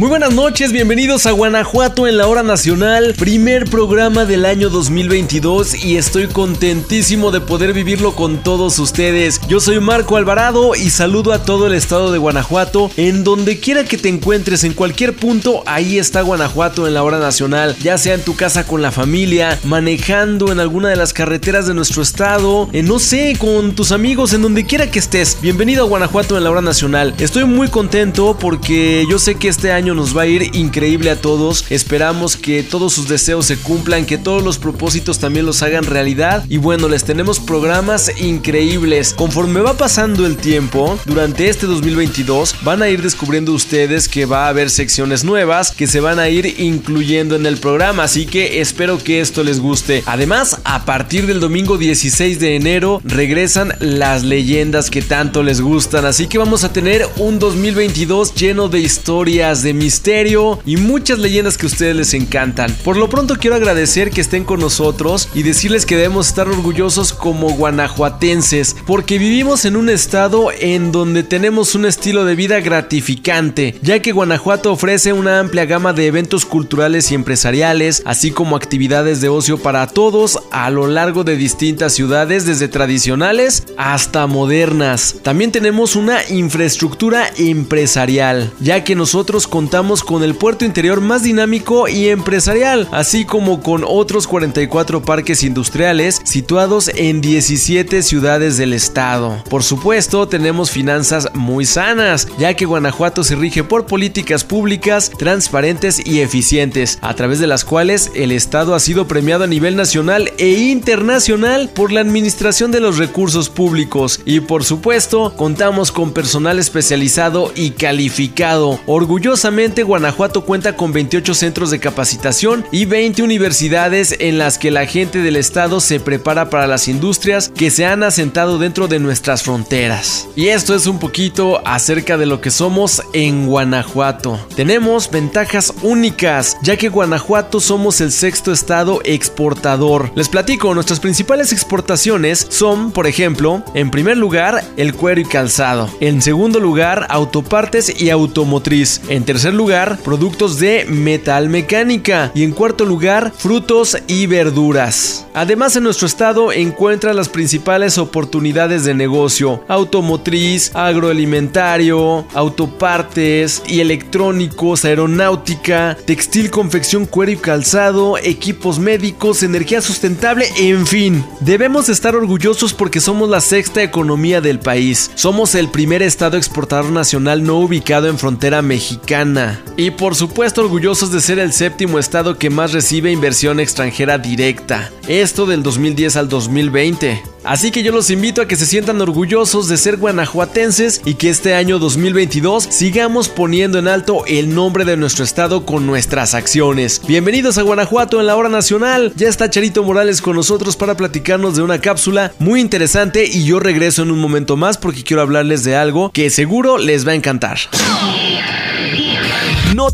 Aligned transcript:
Muy 0.00 0.08
buenas 0.08 0.32
noches, 0.32 0.72
bienvenidos 0.72 1.26
a 1.26 1.32
Guanajuato 1.32 2.06
en 2.06 2.16
la 2.16 2.26
hora 2.26 2.42
nacional, 2.42 3.14
primer 3.18 3.66
programa 3.66 4.24
del 4.24 4.46
año 4.46 4.70
2022 4.70 5.84
y 5.84 5.98
estoy 5.98 6.26
contentísimo 6.26 7.30
de 7.30 7.42
poder 7.42 7.74
vivirlo 7.74 8.14
con 8.14 8.38
todos 8.42 8.78
ustedes. 8.78 9.42
Yo 9.46 9.60
soy 9.60 9.78
Marco 9.78 10.16
Alvarado 10.16 10.74
y 10.74 10.88
saludo 10.88 11.34
a 11.34 11.42
todo 11.42 11.66
el 11.66 11.74
estado 11.74 12.12
de 12.12 12.18
Guanajuato, 12.18 12.90
en 12.96 13.24
donde 13.24 13.60
quiera 13.60 13.84
que 13.84 13.98
te 13.98 14.08
encuentres, 14.08 14.64
en 14.64 14.72
cualquier 14.72 15.14
punto, 15.14 15.62
ahí 15.66 15.98
está 15.98 16.22
Guanajuato 16.22 16.86
en 16.86 16.94
la 16.94 17.02
hora 17.02 17.18
nacional, 17.18 17.76
ya 17.82 17.98
sea 17.98 18.14
en 18.14 18.22
tu 18.22 18.34
casa 18.34 18.66
con 18.66 18.80
la 18.80 18.92
familia, 18.92 19.58
manejando 19.64 20.50
en 20.50 20.60
alguna 20.60 20.88
de 20.88 20.96
las 20.96 21.12
carreteras 21.12 21.66
de 21.66 21.74
nuestro 21.74 22.00
estado, 22.00 22.70
en 22.72 22.86
no 22.86 23.00
sé, 23.00 23.36
con 23.38 23.74
tus 23.74 23.92
amigos, 23.92 24.32
en 24.32 24.40
donde 24.40 24.64
quiera 24.64 24.90
que 24.90 24.98
estés. 24.98 25.36
Bienvenido 25.42 25.84
a 25.84 25.88
Guanajuato 25.88 26.38
en 26.38 26.44
la 26.44 26.50
hora 26.50 26.62
nacional. 26.62 27.14
Estoy 27.18 27.44
muy 27.44 27.68
contento 27.68 28.38
porque 28.40 29.06
yo 29.06 29.18
sé 29.18 29.34
que 29.34 29.48
este 29.48 29.72
año 29.72 29.89
nos 29.94 30.16
va 30.16 30.22
a 30.22 30.26
ir 30.26 30.54
increíble 30.54 31.10
a 31.10 31.20
todos. 31.20 31.66
Esperamos 31.70 32.36
que 32.36 32.62
todos 32.62 32.92
sus 32.92 33.08
deseos 33.08 33.46
se 33.46 33.56
cumplan, 33.56 34.06
que 34.06 34.18
todos 34.18 34.42
los 34.42 34.58
propósitos 34.58 35.18
también 35.18 35.46
los 35.46 35.62
hagan 35.62 35.84
realidad. 35.84 36.44
Y 36.48 36.58
bueno, 36.58 36.88
les 36.88 37.04
tenemos 37.04 37.40
programas 37.40 38.10
increíbles. 38.20 39.14
Conforme 39.14 39.60
va 39.60 39.76
pasando 39.76 40.26
el 40.26 40.36
tiempo, 40.36 40.98
durante 41.04 41.48
este 41.48 41.66
2022 41.66 42.56
van 42.62 42.82
a 42.82 42.88
ir 42.88 43.02
descubriendo 43.02 43.52
ustedes 43.52 44.08
que 44.08 44.26
va 44.26 44.46
a 44.46 44.48
haber 44.48 44.70
secciones 44.70 45.24
nuevas 45.24 45.72
que 45.72 45.86
se 45.86 46.00
van 46.00 46.18
a 46.18 46.28
ir 46.28 46.60
incluyendo 46.60 47.36
en 47.36 47.46
el 47.46 47.58
programa. 47.58 48.04
Así 48.04 48.26
que 48.26 48.60
espero 48.60 48.98
que 48.98 49.20
esto 49.20 49.42
les 49.42 49.60
guste. 49.60 50.02
Además, 50.06 50.60
a 50.64 50.84
partir 50.84 51.26
del 51.26 51.40
domingo 51.40 51.78
16 51.78 52.38
de 52.38 52.56
enero 52.56 53.00
regresan 53.04 53.74
las 53.80 54.22
leyendas 54.22 54.90
que 54.90 55.02
tanto 55.02 55.42
les 55.42 55.60
gustan. 55.60 56.04
Así 56.04 56.26
que 56.26 56.38
vamos 56.38 56.64
a 56.64 56.72
tener 56.72 57.06
un 57.16 57.38
2022 57.38 58.34
lleno 58.34 58.68
de 58.68 58.80
historias, 58.80 59.62
de 59.62 59.74
misterio 59.80 60.60
y 60.66 60.76
muchas 60.76 61.18
leyendas 61.18 61.56
que 61.56 61.66
a 61.66 61.68
ustedes 61.68 61.96
les 61.96 62.14
encantan. 62.14 62.72
Por 62.84 62.98
lo 62.98 63.08
pronto 63.08 63.36
quiero 63.40 63.56
agradecer 63.56 64.10
que 64.10 64.20
estén 64.20 64.44
con 64.44 64.60
nosotros 64.60 65.30
y 65.34 65.42
decirles 65.42 65.86
que 65.86 65.96
debemos 65.96 66.28
estar 66.28 66.48
orgullosos 66.48 67.14
como 67.14 67.50
guanajuatenses 67.54 68.76
porque 68.86 69.18
vivimos 69.18 69.64
en 69.64 69.76
un 69.76 69.88
estado 69.88 70.50
en 70.52 70.92
donde 70.92 71.22
tenemos 71.22 71.74
un 71.74 71.86
estilo 71.86 72.26
de 72.26 72.34
vida 72.34 72.60
gratificante, 72.60 73.78
ya 73.82 74.00
que 74.00 74.12
Guanajuato 74.12 74.70
ofrece 74.70 75.14
una 75.14 75.40
amplia 75.40 75.64
gama 75.64 75.94
de 75.94 76.06
eventos 76.06 76.44
culturales 76.44 77.10
y 77.10 77.14
empresariales, 77.14 78.02
así 78.04 78.30
como 78.30 78.56
actividades 78.56 79.20
de 79.22 79.30
ocio 79.30 79.58
para 79.58 79.86
todos 79.86 80.40
a 80.50 80.68
lo 80.68 80.86
largo 80.86 81.24
de 81.24 81.36
distintas 81.36 81.94
ciudades, 81.94 82.44
desde 82.44 82.68
tradicionales 82.68 83.64
hasta 83.78 84.26
modernas. 84.26 85.16
También 85.22 85.52
tenemos 85.52 85.96
una 85.96 86.18
infraestructura 86.28 87.30
empresarial, 87.38 88.52
ya 88.60 88.84
que 88.84 88.94
nosotros 88.94 89.46
contamos 89.46 89.69
contamos 89.70 90.02
con 90.02 90.24
el 90.24 90.34
puerto 90.34 90.64
interior 90.64 91.00
más 91.00 91.22
dinámico 91.22 91.86
y 91.86 92.08
empresarial, 92.08 92.88
así 92.90 93.24
como 93.24 93.62
con 93.62 93.84
otros 93.86 94.26
44 94.26 95.02
parques 95.02 95.44
industriales 95.44 96.20
situados 96.24 96.90
en 96.92 97.20
17 97.20 98.02
ciudades 98.02 98.56
del 98.56 98.72
estado. 98.72 99.44
Por 99.48 99.62
supuesto, 99.62 100.26
tenemos 100.26 100.72
finanzas 100.72 101.28
muy 101.34 101.66
sanas, 101.66 102.26
ya 102.36 102.54
que 102.54 102.64
Guanajuato 102.64 103.22
se 103.22 103.36
rige 103.36 103.62
por 103.62 103.86
políticas 103.86 104.42
públicas 104.42 105.12
transparentes 105.16 106.04
y 106.04 106.18
eficientes, 106.18 106.98
a 107.00 107.14
través 107.14 107.38
de 107.38 107.46
las 107.46 107.64
cuales 107.64 108.10
el 108.16 108.32
estado 108.32 108.74
ha 108.74 108.80
sido 108.80 109.06
premiado 109.06 109.44
a 109.44 109.46
nivel 109.46 109.76
nacional 109.76 110.32
e 110.38 110.50
internacional 110.50 111.68
por 111.72 111.92
la 111.92 112.00
administración 112.00 112.72
de 112.72 112.80
los 112.80 112.98
recursos 112.98 113.48
públicos 113.48 114.20
y 114.24 114.40
por 114.40 114.64
supuesto, 114.64 115.32
contamos 115.36 115.92
con 115.92 116.12
personal 116.12 116.58
especializado 116.58 117.52
y 117.54 117.70
calificado. 117.70 118.80
Orgullosamente 118.86 119.49
Guanajuato 119.82 120.44
cuenta 120.44 120.76
con 120.76 120.92
28 120.92 121.34
centros 121.34 121.70
de 121.70 121.80
capacitación 121.80 122.64
y 122.70 122.84
20 122.84 123.22
universidades 123.22 124.14
en 124.20 124.38
las 124.38 124.58
que 124.58 124.70
la 124.70 124.86
gente 124.86 125.18
del 125.18 125.36
estado 125.36 125.80
se 125.80 125.98
prepara 125.98 126.50
para 126.50 126.68
las 126.68 126.86
industrias 126.86 127.50
que 127.54 127.70
se 127.70 127.84
han 127.84 128.04
asentado 128.04 128.58
dentro 128.58 128.86
de 128.86 129.00
nuestras 129.00 129.42
fronteras. 129.42 130.28
Y 130.36 130.48
esto 130.48 130.74
es 130.74 130.86
un 130.86 131.00
poquito 131.00 131.60
acerca 131.66 132.16
de 132.16 132.26
lo 132.26 132.40
que 132.40 132.50
somos 132.50 133.02
en 133.12 133.48
Guanajuato. 133.48 134.38
Tenemos 134.54 135.10
ventajas 135.10 135.74
únicas, 135.82 136.56
ya 136.62 136.76
que 136.76 136.88
Guanajuato 136.88 137.58
somos 137.58 138.00
el 138.00 138.12
sexto 138.12 138.52
estado 138.52 139.00
exportador. 139.04 140.12
Les 140.14 140.28
platico, 140.28 140.72
nuestras 140.74 141.00
principales 141.00 141.52
exportaciones 141.52 142.46
son, 142.50 142.92
por 142.92 143.08
ejemplo, 143.08 143.64
en 143.74 143.90
primer 143.90 144.16
lugar, 144.16 144.64
el 144.76 144.94
cuero 144.94 145.20
y 145.20 145.24
calzado. 145.24 145.90
En 146.00 146.22
segundo 146.22 146.60
lugar, 146.60 147.06
autopartes 147.10 148.00
y 148.00 148.10
automotriz. 148.10 149.00
Lugar, 149.44 149.98
productos 150.04 150.58
de 150.58 150.84
metal 150.86 151.48
mecánica. 151.48 152.30
Y 152.34 152.44
en 152.44 152.52
cuarto 152.52 152.84
lugar, 152.84 153.32
frutos 153.36 153.96
y 154.06 154.26
verduras. 154.26 155.26
Además, 155.32 155.76
en 155.76 155.84
nuestro 155.84 156.06
estado 156.06 156.52
encuentran 156.52 157.16
las 157.16 157.28
principales 157.28 157.96
oportunidades 157.98 158.84
de 158.84 158.94
negocio: 158.94 159.64
automotriz, 159.68 160.70
agroalimentario, 160.74 162.26
autopartes 162.34 163.62
y 163.66 163.80
electrónicos, 163.80 164.84
aeronáutica, 164.84 165.96
textil, 166.04 166.50
confección, 166.50 167.06
cuero 167.06 167.32
y 167.32 167.36
calzado, 167.36 168.18
equipos 168.18 168.78
médicos, 168.78 169.42
energía 169.42 169.80
sustentable, 169.80 170.46
en 170.58 170.86
fin. 170.86 171.24
Debemos 171.40 171.88
estar 171.88 172.14
orgullosos 172.14 172.74
porque 172.74 173.00
somos 173.00 173.28
la 173.28 173.40
sexta 173.40 173.82
economía 173.82 174.40
del 174.40 174.58
país. 174.58 175.10
Somos 175.14 175.54
el 175.54 175.68
primer 175.68 176.02
estado 176.02 176.36
exportador 176.36 176.90
nacional 176.90 177.42
no 177.44 177.56
ubicado 177.56 178.08
en 178.08 178.18
frontera 178.18 178.60
mexicana 178.62 179.29
y 179.76 179.90
por 179.90 180.14
supuesto 180.14 180.62
orgullosos 180.62 181.12
de 181.12 181.20
ser 181.20 181.38
el 181.38 181.52
séptimo 181.52 181.98
estado 181.98 182.38
que 182.38 182.50
más 182.50 182.72
recibe 182.72 183.12
inversión 183.12 183.60
extranjera 183.60 184.18
directa. 184.18 184.90
Esto 185.08 185.46
del 185.46 185.62
2010 185.62 186.16
al 186.16 186.28
2020. 186.28 187.22
Así 187.44 187.70
que 187.70 187.82
yo 187.82 187.92
los 187.92 188.10
invito 188.10 188.42
a 188.42 188.46
que 188.46 188.56
se 188.56 188.66
sientan 188.66 189.00
orgullosos 189.00 189.68
de 189.68 189.76
ser 189.76 189.96
guanajuatenses 189.96 191.00
y 191.04 191.14
que 191.14 191.30
este 191.30 191.54
año 191.54 191.78
2022 191.78 192.64
sigamos 192.64 193.28
poniendo 193.28 193.78
en 193.78 193.88
alto 193.88 194.24
el 194.26 194.54
nombre 194.54 194.84
de 194.84 194.96
nuestro 194.96 195.24
estado 195.24 195.64
con 195.64 195.86
nuestras 195.86 196.34
acciones. 196.34 197.00
Bienvenidos 197.06 197.56
a 197.56 197.62
Guanajuato 197.62 198.20
en 198.20 198.26
la 198.26 198.36
hora 198.36 198.48
nacional. 198.48 199.12
Ya 199.16 199.28
está 199.28 199.48
Charito 199.48 199.82
Morales 199.82 200.20
con 200.20 200.36
nosotros 200.36 200.76
para 200.76 200.96
platicarnos 200.96 201.56
de 201.56 201.62
una 201.62 201.80
cápsula 201.80 202.32
muy 202.38 202.60
interesante 202.60 203.24
y 203.26 203.44
yo 203.44 203.60
regreso 203.60 204.02
en 204.02 204.10
un 204.10 204.18
momento 204.18 204.56
más 204.56 204.76
porque 204.76 205.04
quiero 205.04 205.22
hablarles 205.22 205.64
de 205.64 205.76
algo 205.76 206.10
que 206.10 206.30
seguro 206.30 206.78
les 206.78 207.06
va 207.06 207.12
a 207.12 207.14
encantar. 207.14 207.58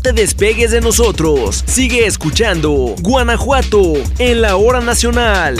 Te 0.01 0.13
despegues 0.13 0.71
de 0.71 0.81
nosotros. 0.81 1.63
Sigue 1.65 2.05
escuchando 2.05 2.95
Guanajuato 2.99 3.93
en 4.19 4.41
la 4.41 4.55
hora 4.55 4.79
nacional. 4.81 5.57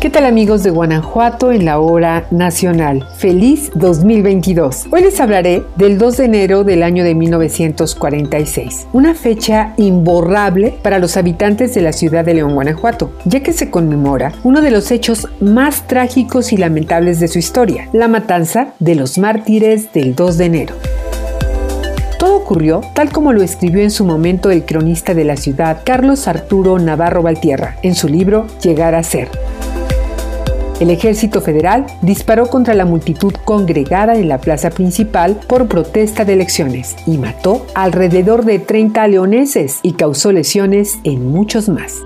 ¿Qué 0.00 0.10
tal 0.10 0.26
amigos 0.26 0.62
de 0.62 0.70
Guanajuato 0.70 1.50
en 1.50 1.64
la 1.64 1.80
hora 1.80 2.28
nacional? 2.30 3.04
Feliz 3.16 3.72
2022. 3.74 4.86
Hoy 4.92 5.02
les 5.02 5.18
hablaré 5.18 5.64
del 5.74 5.98
2 5.98 6.18
de 6.18 6.24
enero 6.24 6.62
del 6.62 6.84
año 6.84 7.02
de 7.02 7.16
1946, 7.16 8.86
una 8.92 9.16
fecha 9.16 9.74
imborrable 9.76 10.78
para 10.84 11.00
los 11.00 11.16
habitantes 11.16 11.74
de 11.74 11.82
la 11.82 11.92
ciudad 11.92 12.24
de 12.24 12.34
León, 12.34 12.54
Guanajuato, 12.54 13.10
ya 13.24 13.40
que 13.40 13.52
se 13.52 13.70
conmemora 13.72 14.34
uno 14.44 14.60
de 14.60 14.70
los 14.70 14.92
hechos 14.92 15.26
más 15.40 15.88
trágicos 15.88 16.52
y 16.52 16.58
lamentables 16.58 17.18
de 17.18 17.26
su 17.26 17.40
historia, 17.40 17.88
la 17.92 18.06
matanza 18.06 18.74
de 18.78 18.94
los 18.94 19.18
mártires 19.18 19.92
del 19.92 20.14
2 20.14 20.38
de 20.38 20.44
enero. 20.44 20.74
Todo 22.20 22.36
ocurrió 22.36 22.82
tal 22.94 23.10
como 23.10 23.32
lo 23.32 23.42
escribió 23.42 23.82
en 23.82 23.90
su 23.90 24.04
momento 24.04 24.52
el 24.52 24.64
cronista 24.64 25.12
de 25.12 25.24
la 25.24 25.36
ciudad, 25.36 25.80
Carlos 25.84 26.28
Arturo 26.28 26.78
Navarro 26.78 27.20
Valtierra, 27.20 27.78
en 27.82 27.96
su 27.96 28.06
libro 28.06 28.46
Llegar 28.62 28.94
a 28.94 29.02
ser. 29.02 29.28
El 30.80 30.90
ejército 30.90 31.40
federal 31.40 31.86
disparó 32.02 32.46
contra 32.46 32.72
la 32.72 32.84
multitud 32.84 33.34
congregada 33.44 34.14
en 34.14 34.28
la 34.28 34.38
plaza 34.38 34.70
principal 34.70 35.40
por 35.48 35.66
protesta 35.66 36.24
de 36.24 36.34
elecciones 36.34 36.94
y 37.04 37.18
mató 37.18 37.66
alrededor 37.74 38.44
de 38.44 38.60
30 38.60 39.08
leoneses 39.08 39.80
y 39.82 39.94
causó 39.94 40.30
lesiones 40.30 40.98
en 41.02 41.26
muchos 41.32 41.68
más. 41.68 41.96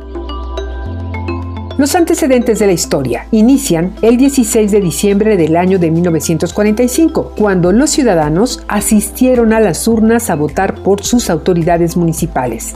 Los 1.76 1.94
antecedentes 1.94 2.60
de 2.60 2.66
la 2.66 2.72
historia 2.72 3.26
inician 3.30 3.94
el 4.00 4.16
16 4.16 4.70
de 4.70 4.80
diciembre 4.80 5.36
del 5.36 5.56
año 5.56 5.78
de 5.78 5.90
1945, 5.90 7.32
cuando 7.36 7.72
los 7.72 7.90
ciudadanos 7.90 8.62
asistieron 8.68 9.52
a 9.52 9.60
las 9.60 9.86
urnas 9.88 10.30
a 10.30 10.34
votar 10.34 10.82
por 10.82 11.02
sus 11.02 11.28
autoridades 11.28 11.96
municipales. 11.96 12.74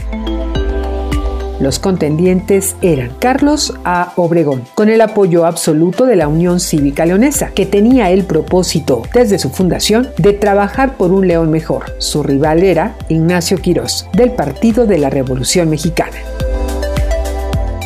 Los 1.59 1.79
contendientes 1.79 2.77
eran 2.83 3.13
Carlos 3.19 3.73
A. 3.85 4.13
Obregón, 4.17 4.65
con 4.75 4.91
el 4.91 5.01
apoyo 5.01 5.47
absoluto 5.47 6.05
de 6.05 6.17
la 6.17 6.29
Unión 6.29 6.61
Cívica 6.61 7.07
Leonesa, 7.07 7.53
que 7.55 7.65
tenía 7.65 8.11
el 8.11 8.25
propósito, 8.25 9.05
desde 9.15 9.39
su 9.39 9.49
fundación, 9.49 10.11
de 10.19 10.35
trabajar 10.35 10.97
por 10.97 11.13
un 11.13 11.27
León 11.27 11.51
mejor. 11.51 11.95
Su 11.99 12.23
rival 12.23 12.63
era 12.63 12.95
Ignacio 13.09 13.57
Quirós, 13.57 14.07
del 14.13 14.33
Partido 14.33 14.85
de 14.87 14.99
la 14.99 15.09
Revolución 15.09 15.71
Mexicana. 15.71 16.19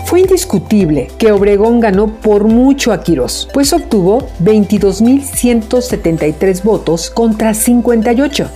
Fue 0.06 0.18
indiscutible 0.20 1.08
que 1.18 1.30
Obregón 1.30 1.78
ganó 1.78 2.08
por 2.08 2.48
mucho 2.48 2.92
a 2.92 3.04
Quirós, 3.04 3.48
pues 3.54 3.72
obtuvo 3.72 4.26
22.173 4.42 6.64
votos 6.64 7.10
contra 7.10 7.54
58. 7.54 8.50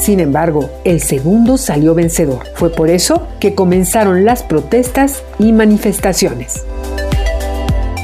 Sin 0.00 0.18
embargo, 0.18 0.70
el 0.84 1.02
segundo 1.02 1.58
salió 1.58 1.94
vencedor. 1.94 2.46
Fue 2.54 2.70
por 2.70 2.88
eso 2.88 3.28
que 3.38 3.54
comenzaron 3.54 4.24
las 4.24 4.42
protestas 4.42 5.22
y 5.38 5.52
manifestaciones. 5.52 6.64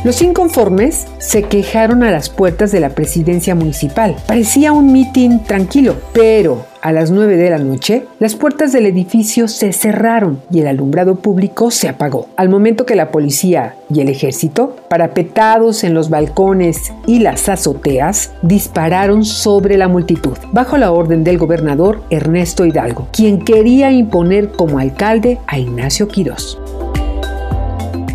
Los 0.07 0.23
inconformes 0.23 1.09
se 1.19 1.43
quejaron 1.43 2.05
a 2.05 2.13
las 2.13 2.31
puertas 2.31 2.71
de 2.71 2.79
la 2.79 2.91
presidencia 2.91 3.57
municipal. 3.57 4.15
Parecía 4.29 4.71
un 4.71 4.93
mitin 4.93 5.43
tranquilo, 5.43 5.97
pero 6.13 6.65
a 6.81 6.93
las 6.93 7.11
9 7.11 7.37
de 7.37 7.51
la 7.51 7.59
noche, 7.59 8.05
las 8.21 8.37
puertas 8.37 8.71
del 8.71 8.87
edificio 8.87 9.49
se 9.49 9.73
cerraron 9.73 10.41
y 10.49 10.61
el 10.61 10.69
alumbrado 10.69 11.17
público 11.17 11.73
se 11.73 11.89
apagó. 11.89 12.29
Al 12.37 12.49
momento 12.49 12.87
que 12.87 12.95
la 12.95 13.11
policía 13.11 13.75
y 13.93 14.01
el 14.01 14.09
ejército, 14.09 14.77
parapetados 14.89 15.83
en 15.83 15.93
los 15.93 16.09
balcones 16.09 16.93
y 17.09 17.19
las 17.19 17.49
azoteas, 17.49 18.31
dispararon 18.43 19.25
sobre 19.25 19.77
la 19.77 19.89
multitud, 19.89 20.39
bajo 20.53 20.79
la 20.79 20.93
orden 20.93 21.25
del 21.25 21.37
gobernador 21.37 22.03
Ernesto 22.11 22.65
Hidalgo, 22.65 23.09
quien 23.11 23.41
quería 23.41 23.91
imponer 23.91 24.53
como 24.53 24.79
alcalde 24.79 25.41
a 25.49 25.59
Ignacio 25.59 26.07
Quirós. 26.07 26.61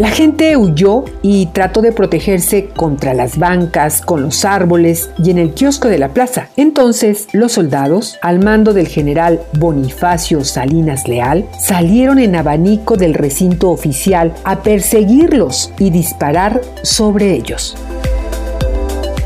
La 0.01 0.09
gente 0.09 0.57
huyó 0.57 1.05
y 1.21 1.45
trató 1.45 1.83
de 1.83 1.91
protegerse 1.91 2.69
contra 2.69 3.13
las 3.13 3.37
bancas, 3.37 4.01
con 4.01 4.23
los 4.23 4.45
árboles 4.45 5.11
y 5.23 5.29
en 5.29 5.37
el 5.37 5.53
kiosco 5.53 5.89
de 5.89 5.99
la 5.99 6.09
plaza. 6.09 6.49
Entonces, 6.57 7.27
los 7.33 7.51
soldados, 7.51 8.17
al 8.23 8.43
mando 8.43 8.73
del 8.73 8.87
general 8.87 9.41
Bonifacio 9.59 10.43
Salinas 10.43 11.07
Leal, 11.07 11.47
salieron 11.59 12.17
en 12.17 12.35
abanico 12.35 12.97
del 12.97 13.13
recinto 13.13 13.69
oficial 13.69 14.33
a 14.43 14.63
perseguirlos 14.63 15.71
y 15.77 15.91
disparar 15.91 16.61
sobre 16.81 17.33
ellos. 17.33 17.77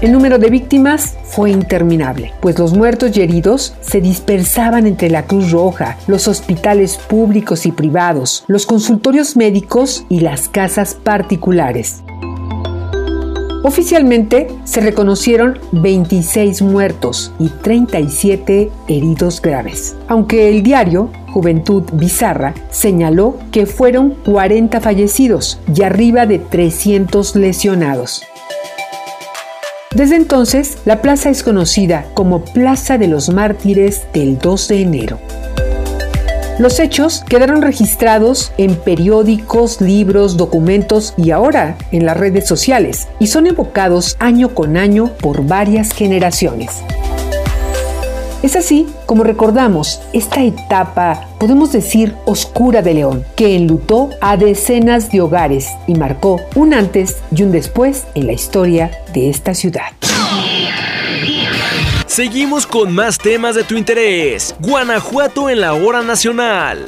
El 0.01 0.11
número 0.11 0.39
de 0.39 0.49
víctimas 0.49 1.15
fue 1.35 1.51
interminable, 1.51 2.31
pues 2.39 2.57
los 2.57 2.73
muertos 2.73 3.17
y 3.17 3.21
heridos 3.21 3.73
se 3.81 3.99
dispersaban 3.99 4.87
entre 4.87 5.09
la 5.09 5.25
Cruz 5.25 5.51
Roja, 5.51 5.97
los 6.07 6.29
hospitales 6.29 6.97
públicos 6.97 7.65
y 7.65 7.73
privados, 7.73 8.45
los 8.47 8.65
consultorios 8.65 9.35
médicos 9.35 10.05
y 10.07 10.21
las 10.21 10.47
casas 10.47 10.95
particulares. 10.95 12.03
Oficialmente 13.63 14.47
se 14.63 14.79
reconocieron 14.79 15.59
26 15.71 16.61
muertos 16.61 17.33
y 17.37 17.49
37 17.49 18.71
heridos 18.87 19.41
graves, 19.41 19.97
aunque 20.07 20.49
el 20.49 20.63
diario 20.63 21.09
Juventud 21.33 21.83
Bizarra 21.93 22.53
señaló 22.69 23.39
que 23.51 23.65
fueron 23.65 24.11
40 24.23 24.79
fallecidos 24.79 25.59
y 25.75 25.81
arriba 25.81 26.25
de 26.27 26.39
300 26.39 27.35
lesionados. 27.35 28.23
Desde 29.95 30.17
entonces, 30.17 30.77
la 30.83 31.01
plaza 31.01 31.29
es 31.29 31.41
conocida 31.41 32.05
como 32.13 32.43
Plaza 32.43 32.97
de 32.97 33.07
los 33.07 33.29
Mártires 33.29 34.01
del 34.13 34.37
2 34.37 34.67
de 34.67 34.81
enero. 34.81 35.19
Los 36.59 36.81
hechos 36.81 37.23
quedaron 37.29 37.61
registrados 37.61 38.51
en 38.57 38.75
periódicos, 38.75 39.79
libros, 39.79 40.35
documentos 40.35 41.13
y 41.17 41.31
ahora 41.31 41.77
en 41.93 42.05
las 42.05 42.17
redes 42.17 42.45
sociales 42.45 43.07
y 43.19 43.27
son 43.27 43.47
evocados 43.47 44.17
año 44.19 44.53
con 44.53 44.75
año 44.75 45.11
por 45.21 45.47
varias 45.47 45.93
generaciones. 45.93 46.81
Es 48.43 48.55
así 48.55 48.87
como 49.05 49.23
recordamos 49.23 50.01
esta 50.13 50.43
etapa, 50.43 51.27
podemos 51.39 51.71
decir, 51.71 52.15
oscura 52.25 52.81
de 52.81 52.93
León, 52.93 53.25
que 53.35 53.55
enlutó 53.55 54.09
a 54.21 54.37
decenas 54.37 55.11
de 55.11 55.21
hogares 55.21 55.69
y 55.87 55.95
marcó 55.95 56.41
un 56.55 56.73
antes 56.73 57.17
y 57.35 57.43
un 57.43 57.51
después 57.51 58.05
en 58.15 58.27
la 58.27 58.33
historia 58.33 58.91
de 59.13 59.29
esta 59.29 59.53
ciudad. 59.53 59.87
Seguimos 62.05 62.65
con 62.65 62.93
más 62.93 63.17
temas 63.17 63.55
de 63.55 63.63
tu 63.63 63.75
interés. 63.75 64.55
Guanajuato 64.59 65.49
en 65.49 65.59
la 65.59 65.73
hora 65.73 66.01
nacional. 66.01 66.85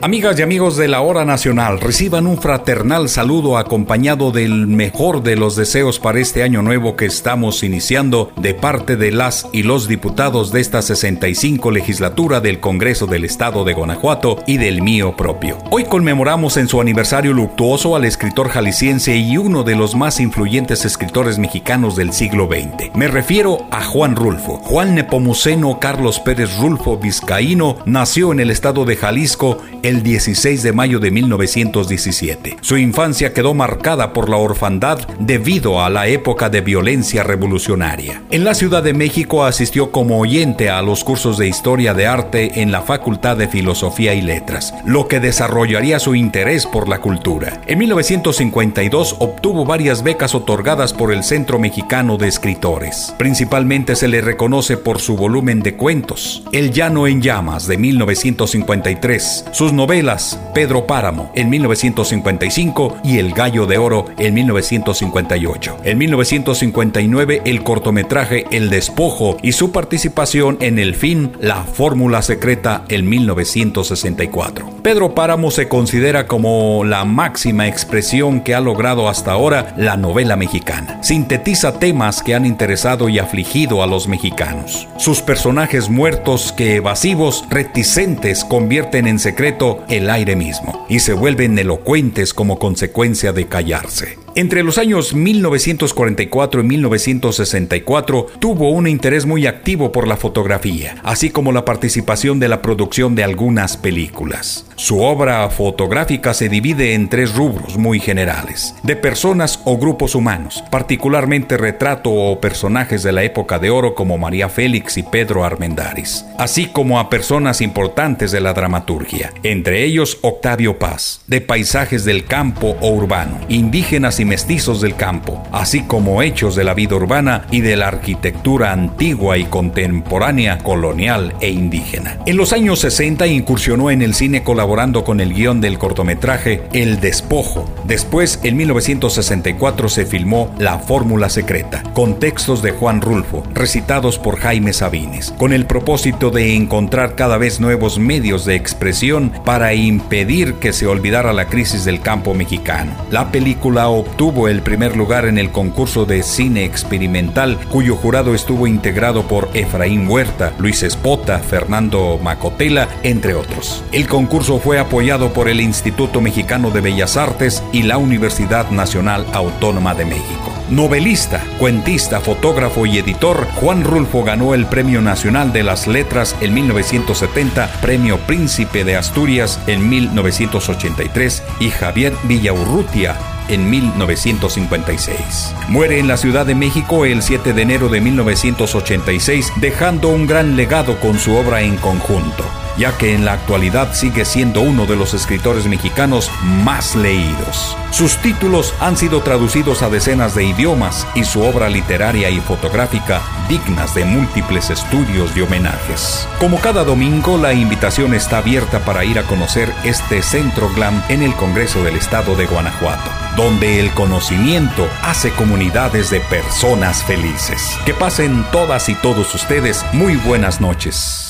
Amigas 0.00 0.38
y 0.38 0.42
amigos 0.42 0.76
de 0.76 0.86
la 0.86 1.00
Hora 1.00 1.24
Nacional, 1.24 1.80
reciban 1.80 2.28
un 2.28 2.40
fraternal 2.40 3.08
saludo 3.08 3.58
acompañado 3.58 4.30
del 4.30 4.68
mejor 4.68 5.24
de 5.24 5.34
los 5.34 5.56
deseos 5.56 5.98
para 5.98 6.20
este 6.20 6.44
año 6.44 6.62
nuevo 6.62 6.94
que 6.94 7.04
estamos 7.04 7.64
iniciando 7.64 8.30
de 8.36 8.54
parte 8.54 8.96
de 8.96 9.10
las 9.10 9.48
y 9.52 9.64
los 9.64 9.88
diputados 9.88 10.52
de 10.52 10.60
esta 10.60 10.82
65 10.82 11.72
legislatura 11.72 12.40
del 12.40 12.60
Congreso 12.60 13.08
del 13.08 13.24
Estado 13.24 13.64
de 13.64 13.74
Guanajuato 13.74 14.36
y 14.46 14.58
del 14.58 14.82
mío 14.82 15.16
propio. 15.16 15.58
Hoy 15.72 15.82
conmemoramos 15.82 16.58
en 16.58 16.68
su 16.68 16.80
aniversario 16.80 17.32
luctuoso 17.32 17.96
al 17.96 18.04
escritor 18.04 18.50
jalisciense 18.50 19.16
y 19.16 19.36
uno 19.36 19.64
de 19.64 19.74
los 19.74 19.96
más 19.96 20.20
influyentes 20.20 20.84
escritores 20.84 21.40
mexicanos 21.40 21.96
del 21.96 22.12
siglo 22.12 22.46
XX. 22.46 22.94
Me 22.94 23.08
refiero 23.08 23.66
a 23.72 23.82
Juan 23.82 24.14
Rulfo. 24.14 24.58
Juan 24.58 24.94
Nepomuceno 24.94 25.80
Carlos 25.80 26.20
Pérez 26.20 26.56
Rulfo 26.58 26.98
Vizcaíno 26.98 27.78
nació 27.84 28.30
en 28.30 28.38
el 28.38 28.52
estado 28.52 28.84
de 28.84 28.94
Jalisco 28.94 29.58
el 29.88 30.02
16 30.02 30.62
de 30.62 30.72
mayo 30.74 31.00
de 31.00 31.10
1917. 31.10 32.58
Su 32.60 32.76
infancia 32.76 33.32
quedó 33.32 33.54
marcada 33.54 34.12
por 34.12 34.28
la 34.28 34.36
orfandad 34.36 34.98
debido 35.18 35.82
a 35.82 35.88
la 35.88 36.08
época 36.08 36.50
de 36.50 36.60
violencia 36.60 37.22
revolucionaria. 37.22 38.22
En 38.28 38.44
la 38.44 38.54
Ciudad 38.54 38.82
de 38.82 38.92
México 38.92 39.46
asistió 39.46 39.90
como 39.90 40.18
oyente 40.18 40.68
a 40.68 40.82
los 40.82 41.04
cursos 41.04 41.38
de 41.38 41.48
historia 41.48 41.94
de 41.94 42.06
arte 42.06 42.60
en 42.60 42.70
la 42.70 42.82
Facultad 42.82 43.38
de 43.38 43.48
Filosofía 43.48 44.12
y 44.12 44.20
Letras, 44.20 44.74
lo 44.84 45.08
que 45.08 45.20
desarrollaría 45.20 45.98
su 45.98 46.14
interés 46.14 46.66
por 46.66 46.86
la 46.86 46.98
cultura. 46.98 47.62
En 47.66 47.78
1952 47.78 49.16
obtuvo 49.20 49.64
varias 49.64 50.02
becas 50.02 50.34
otorgadas 50.34 50.92
por 50.92 51.14
el 51.14 51.24
Centro 51.24 51.58
Mexicano 51.58 52.18
de 52.18 52.28
Escritores. 52.28 53.14
Principalmente 53.16 53.96
se 53.96 54.08
le 54.08 54.20
reconoce 54.20 54.76
por 54.76 55.00
su 55.00 55.16
volumen 55.16 55.62
de 55.62 55.76
cuentos, 55.76 56.42
El 56.52 56.72
Llano 56.72 57.06
en 57.06 57.22
Llamas 57.22 57.66
de 57.66 57.78
1953, 57.78 59.46
sus 59.50 59.72
novelas 59.78 60.38
Pedro 60.54 60.86
Páramo 60.86 61.30
en 61.36 61.48
1955 61.50 62.98
y 63.04 63.18
El 63.18 63.32
Gallo 63.32 63.64
de 63.64 63.78
Oro 63.78 64.06
en 64.18 64.34
1958. 64.34 65.78
En 65.84 65.98
1959 65.98 67.42
el 67.44 67.62
cortometraje 67.62 68.44
El 68.50 68.70
Despojo 68.70 69.36
y 69.40 69.52
su 69.52 69.70
participación 69.70 70.58
en 70.60 70.80
El 70.80 70.96
Fin, 70.96 71.30
La 71.40 71.62
Fórmula 71.62 72.22
Secreta 72.22 72.84
en 72.88 73.08
1964. 73.08 74.68
Pedro 74.82 75.14
Páramo 75.14 75.52
se 75.52 75.68
considera 75.68 76.26
como 76.26 76.84
la 76.84 77.04
máxima 77.04 77.68
expresión 77.68 78.40
que 78.40 78.56
ha 78.56 78.60
logrado 78.60 79.08
hasta 79.08 79.30
ahora 79.30 79.74
la 79.76 79.96
novela 79.96 80.34
mexicana. 80.34 80.98
Sintetiza 81.02 81.78
temas 81.78 82.24
que 82.24 82.34
han 82.34 82.46
interesado 82.46 83.08
y 83.08 83.20
afligido 83.20 83.84
a 83.84 83.86
los 83.86 84.08
mexicanos. 84.08 84.88
Sus 84.98 85.22
personajes 85.22 85.88
muertos 85.88 86.52
que 86.52 86.74
evasivos, 86.76 87.44
reticentes, 87.48 88.44
convierten 88.44 89.06
en 89.06 89.20
secreto 89.20 89.67
el 89.88 90.10
aire 90.10 90.36
mismo 90.36 90.86
y 90.88 91.00
se 91.00 91.12
vuelven 91.12 91.58
elocuentes 91.58 92.34
como 92.34 92.58
consecuencia 92.58 93.32
de 93.32 93.46
callarse. 93.46 94.18
Entre 94.34 94.62
los 94.62 94.78
años 94.78 95.14
1944 95.14 96.60
y 96.60 96.64
1964 96.64 98.26
tuvo 98.38 98.70
un 98.70 98.86
interés 98.86 99.26
muy 99.26 99.46
activo 99.46 99.90
por 99.90 100.06
la 100.06 100.16
fotografía, 100.16 100.96
así 101.02 101.30
como 101.30 101.52
la 101.52 101.64
participación 101.64 102.38
de 102.38 102.48
la 102.48 102.62
producción 102.62 103.14
de 103.14 103.24
algunas 103.24 103.76
películas. 103.76 104.67
Su 104.78 105.02
obra 105.02 105.50
fotográfica 105.50 106.32
se 106.34 106.48
divide 106.48 106.94
en 106.94 107.08
tres 107.08 107.34
rubros 107.34 107.76
muy 107.76 107.98
generales, 107.98 108.76
de 108.84 108.94
personas 108.94 109.58
o 109.64 109.76
grupos 109.76 110.14
humanos, 110.14 110.62
particularmente 110.70 111.56
retrato 111.56 112.12
o 112.12 112.40
personajes 112.40 113.02
de 113.02 113.10
la 113.10 113.24
época 113.24 113.58
de 113.58 113.70
oro 113.70 113.96
como 113.96 114.18
María 114.18 114.48
Félix 114.48 114.96
y 114.96 115.02
Pedro 115.02 115.42
Armendáriz, 115.42 116.24
así 116.38 116.66
como 116.66 117.00
a 117.00 117.10
personas 117.10 117.60
importantes 117.60 118.30
de 118.30 118.40
la 118.40 118.54
dramaturgia, 118.54 119.32
entre 119.42 119.82
ellos 119.82 120.18
Octavio 120.22 120.78
Paz, 120.78 121.22
de 121.26 121.40
paisajes 121.40 122.04
del 122.04 122.24
campo 122.24 122.76
o 122.80 122.90
urbano, 122.90 123.40
indígenas 123.48 124.20
y 124.20 124.24
mestizos 124.24 124.80
del 124.80 124.94
campo, 124.94 125.42
así 125.50 125.82
como 125.82 126.22
hechos 126.22 126.54
de 126.54 126.62
la 126.62 126.74
vida 126.74 126.94
urbana 126.94 127.48
y 127.50 127.62
de 127.62 127.74
la 127.74 127.88
arquitectura 127.88 128.70
antigua 128.70 129.38
y 129.38 129.44
contemporánea, 129.46 130.58
colonial 130.58 131.34
e 131.40 131.50
indígena. 131.50 132.18
En 132.26 132.36
los 132.36 132.52
años 132.52 132.78
60 132.78 133.26
incursionó 133.26 133.90
en 133.90 134.02
el 134.02 134.14
cine 134.14 134.44
colaborando 134.68 135.02
con 135.02 135.20
el 135.20 135.32
guion 135.32 135.62
del 135.62 135.78
cortometraje 135.78 136.62
El 136.74 137.00
Despojo. 137.00 137.64
Después, 137.84 138.38
en 138.42 138.58
1964 138.58 139.88
se 139.88 140.04
filmó 140.04 140.54
La 140.58 140.78
Fórmula 140.78 141.30
Secreta, 141.30 141.82
con 141.94 142.20
textos 142.20 142.60
de 142.60 142.72
Juan 142.72 143.00
Rulfo, 143.00 143.44
recitados 143.54 144.18
por 144.18 144.38
Jaime 144.38 144.74
Sabines, 144.74 145.32
con 145.38 145.54
el 145.54 145.64
propósito 145.64 146.30
de 146.30 146.54
encontrar 146.54 147.14
cada 147.14 147.38
vez 147.38 147.60
nuevos 147.60 147.98
medios 147.98 148.44
de 148.44 148.56
expresión 148.56 149.32
para 149.42 149.72
impedir 149.72 150.56
que 150.56 150.74
se 150.74 150.86
olvidara 150.86 151.32
la 151.32 151.46
crisis 151.46 151.86
del 151.86 152.02
campo 152.02 152.34
mexicano. 152.34 152.92
La 153.10 153.32
película 153.32 153.88
obtuvo 153.88 154.48
el 154.48 154.60
primer 154.60 154.98
lugar 154.98 155.24
en 155.24 155.38
el 155.38 155.50
concurso 155.50 156.04
de 156.04 156.22
cine 156.22 156.66
experimental, 156.66 157.58
cuyo 157.70 157.96
jurado 157.96 158.34
estuvo 158.34 158.66
integrado 158.66 159.26
por 159.28 159.48
Efraín 159.54 160.06
Huerta, 160.06 160.52
Luis 160.58 160.82
Espota, 160.82 161.38
Fernando 161.38 162.20
Macotela, 162.22 162.86
entre 163.02 163.32
otros. 163.32 163.82
El 163.92 164.06
concurso 164.06 164.57
fue 164.60 164.78
apoyado 164.78 165.32
por 165.32 165.48
el 165.48 165.60
Instituto 165.60 166.20
Mexicano 166.20 166.70
de 166.70 166.80
Bellas 166.80 167.16
Artes 167.16 167.62
y 167.72 167.82
la 167.82 167.98
Universidad 167.98 168.70
Nacional 168.70 169.26
Autónoma 169.32 169.94
de 169.94 170.04
México. 170.04 170.52
Novelista, 170.70 171.42
cuentista, 171.58 172.20
fotógrafo 172.20 172.84
y 172.84 172.98
editor, 172.98 173.46
Juan 173.54 173.84
Rulfo 173.84 174.22
ganó 174.22 174.54
el 174.54 174.66
Premio 174.66 175.00
Nacional 175.00 175.52
de 175.52 175.62
las 175.62 175.86
Letras 175.86 176.36
en 176.40 176.52
1970, 176.52 177.70
Premio 177.80 178.18
Príncipe 178.18 178.84
de 178.84 178.96
Asturias 178.96 179.58
en 179.66 179.88
1983 179.88 181.42
y 181.60 181.70
Javier 181.70 182.12
Villaurrutia 182.24 183.16
en 183.48 183.70
1956. 183.70 185.54
Muere 185.68 185.98
en 185.98 186.08
la 186.08 186.18
Ciudad 186.18 186.44
de 186.44 186.54
México 186.54 187.06
el 187.06 187.22
7 187.22 187.54
de 187.54 187.62
enero 187.62 187.88
de 187.88 188.00
1986, 188.02 189.52
dejando 189.56 190.08
un 190.08 190.26
gran 190.26 190.56
legado 190.56 191.00
con 191.00 191.18
su 191.18 191.34
obra 191.34 191.62
en 191.62 191.76
conjunto 191.76 192.44
ya 192.78 192.96
que 192.96 193.14
en 193.14 193.24
la 193.24 193.32
actualidad 193.32 193.92
sigue 193.92 194.24
siendo 194.24 194.60
uno 194.60 194.86
de 194.86 194.96
los 194.96 195.12
escritores 195.12 195.66
mexicanos 195.66 196.30
más 196.42 196.94
leídos. 196.94 197.76
Sus 197.90 198.16
títulos 198.18 198.74
han 198.80 198.96
sido 198.96 199.20
traducidos 199.22 199.82
a 199.82 199.88
decenas 199.88 200.34
de 200.34 200.44
idiomas 200.44 201.06
y 201.14 201.24
su 201.24 201.42
obra 201.42 201.68
literaria 201.68 202.30
y 202.30 202.40
fotográfica 202.40 203.20
dignas 203.48 203.94
de 203.94 204.04
múltiples 204.04 204.70
estudios 204.70 205.36
y 205.36 205.40
homenajes. 205.40 206.28
Como 206.38 206.60
cada 206.60 206.84
domingo, 206.84 207.38
la 207.38 207.52
invitación 207.52 208.14
está 208.14 208.38
abierta 208.38 208.80
para 208.80 209.04
ir 209.04 209.18
a 209.18 209.24
conocer 209.24 209.72
este 209.84 210.22
centro 210.22 210.68
glam 210.74 211.02
en 211.08 211.22
el 211.22 211.34
Congreso 211.34 211.82
del 211.82 211.96
Estado 211.96 212.36
de 212.36 212.46
Guanajuato, 212.46 213.10
donde 213.36 213.80
el 213.80 213.90
conocimiento 213.92 214.88
hace 215.02 215.30
comunidades 215.30 216.10
de 216.10 216.20
personas 216.20 217.02
felices. 217.02 217.76
Que 217.84 217.94
pasen 217.94 218.44
todas 218.52 218.88
y 218.88 218.94
todos 218.96 219.34
ustedes 219.34 219.84
muy 219.92 220.16
buenas 220.16 220.60
noches 220.60 221.28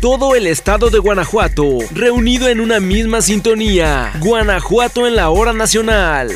todo 0.00 0.34
el 0.34 0.46
estado 0.46 0.88
de 0.88 0.98
Guanajuato, 0.98 1.78
reunido 1.92 2.48
en 2.48 2.60
una 2.60 2.80
misma 2.80 3.20
sintonía. 3.20 4.12
Guanajuato 4.18 5.06
en 5.06 5.14
la 5.14 5.28
hora 5.28 5.52
nacional. 5.52 6.30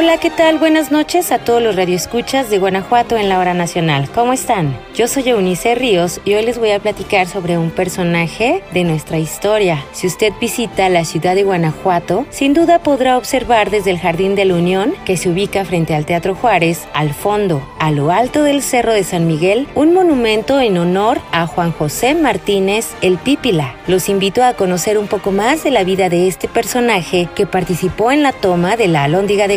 Hola, 0.00 0.18
¿qué 0.18 0.30
tal? 0.30 0.60
Buenas 0.60 0.92
noches 0.92 1.32
a 1.32 1.40
todos 1.40 1.60
los 1.60 1.74
radioescuchas 1.74 2.50
de 2.50 2.58
Guanajuato 2.60 3.16
en 3.16 3.28
la 3.28 3.40
hora 3.40 3.52
nacional. 3.52 4.08
¿Cómo 4.14 4.32
están? 4.32 4.78
Yo 4.94 5.08
soy 5.08 5.28
Eunice 5.28 5.74
Ríos 5.74 6.20
y 6.24 6.34
hoy 6.34 6.44
les 6.44 6.56
voy 6.56 6.70
a 6.70 6.78
platicar 6.78 7.26
sobre 7.26 7.58
un 7.58 7.72
personaje 7.72 8.62
de 8.72 8.84
nuestra 8.84 9.18
historia. 9.18 9.84
Si 9.90 10.06
usted 10.06 10.32
visita 10.40 10.88
la 10.88 11.04
ciudad 11.04 11.34
de 11.34 11.42
Guanajuato, 11.42 12.26
sin 12.30 12.54
duda 12.54 12.78
podrá 12.78 13.18
observar 13.18 13.70
desde 13.70 13.90
el 13.90 13.98
Jardín 13.98 14.36
de 14.36 14.44
la 14.44 14.54
Unión, 14.54 14.94
que 15.04 15.16
se 15.16 15.30
ubica 15.30 15.64
frente 15.64 15.96
al 15.96 16.06
Teatro 16.06 16.36
Juárez, 16.36 16.86
al 16.94 17.12
fondo, 17.12 17.60
a 17.80 17.90
lo 17.90 18.12
alto 18.12 18.44
del 18.44 18.62
Cerro 18.62 18.92
de 18.92 19.02
San 19.02 19.26
Miguel, 19.26 19.66
un 19.74 19.94
monumento 19.94 20.60
en 20.60 20.78
honor 20.78 21.20
a 21.32 21.48
Juan 21.48 21.72
José 21.72 22.14
Martínez 22.14 22.94
el 23.02 23.18
Pípila. 23.18 23.74
Los 23.88 24.08
invito 24.08 24.44
a 24.44 24.54
conocer 24.54 24.96
un 24.96 25.08
poco 25.08 25.32
más 25.32 25.64
de 25.64 25.72
la 25.72 25.82
vida 25.82 26.08
de 26.08 26.28
este 26.28 26.46
personaje 26.46 27.28
que 27.34 27.46
participó 27.46 28.12
en 28.12 28.22
la 28.22 28.30
toma 28.30 28.76
de 28.76 28.86
la 28.86 29.02
Alhóndiga 29.02 29.48
de 29.48 29.56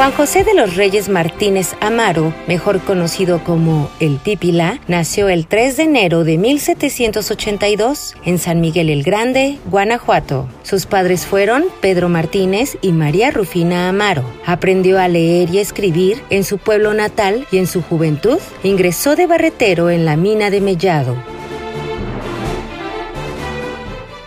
Juan 0.00 0.12
José 0.12 0.44
de 0.44 0.54
los 0.54 0.76
Reyes 0.76 1.10
Martínez 1.10 1.74
Amaro, 1.82 2.32
mejor 2.48 2.80
conocido 2.80 3.44
como 3.44 3.90
El 4.00 4.16
Pípila, 4.16 4.80
nació 4.88 5.28
el 5.28 5.46
3 5.46 5.76
de 5.76 5.82
enero 5.82 6.24
de 6.24 6.38
1782 6.38 8.14
en 8.24 8.38
San 8.38 8.62
Miguel 8.62 8.88
el 8.88 9.02
Grande, 9.02 9.58
Guanajuato. 9.66 10.48
Sus 10.62 10.86
padres 10.86 11.26
fueron 11.26 11.64
Pedro 11.82 12.08
Martínez 12.08 12.78
y 12.80 12.92
María 12.92 13.30
Rufina 13.30 13.90
Amaro. 13.90 14.24
Aprendió 14.46 14.98
a 14.98 15.06
leer 15.06 15.50
y 15.50 15.58
escribir 15.58 16.22
en 16.30 16.44
su 16.44 16.56
pueblo 16.56 16.94
natal 16.94 17.46
y 17.52 17.58
en 17.58 17.66
su 17.66 17.82
juventud 17.82 18.38
ingresó 18.62 19.16
de 19.16 19.26
barretero 19.26 19.90
en 19.90 20.06
la 20.06 20.16
mina 20.16 20.48
de 20.48 20.62
Mellado. 20.62 21.14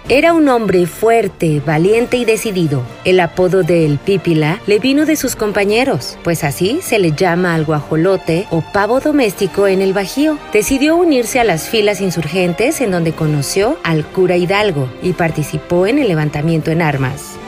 Era 0.10 0.34
un 0.34 0.50
hombre 0.50 0.86
fuerte, 0.86 1.62
valiente 1.66 2.18
y 2.18 2.26
decidido. 2.26 2.84
El 3.06 3.22
apodo 3.22 3.64
de 3.64 3.86
El 3.86 4.00
Pípila 4.00 4.60
le 4.68 4.80
vino 4.80 5.06
de 5.06 5.16
sus 5.16 5.38
compañeros, 5.38 6.18
pues 6.26 6.44
así 6.44 6.80
se 6.82 7.00
le 7.00 7.14
llama 7.14 7.56
al 7.56 7.64
guajolote 7.64 8.46
o 8.52 8.62
pavo 8.74 9.00
doméstico 9.00 9.66
en 9.66 9.82
el 9.82 9.94
Bajío. 9.94 10.38
Decidió 10.52 10.98
unirse 10.98 11.40
a 11.40 11.46
las 11.46 11.70
filas 11.70 12.02
insurgentes 12.02 12.82
en 12.82 12.92
donde 12.92 13.14
conoció 13.14 13.78
al 13.84 14.06
cura 14.06 14.36
Hidalgo 14.36 14.90
y 15.02 15.14
participó 15.14 15.88
en 15.88 16.00
el 16.00 16.10
levantamiento 16.10 16.70
en 16.70 16.82
armas. 16.82 17.40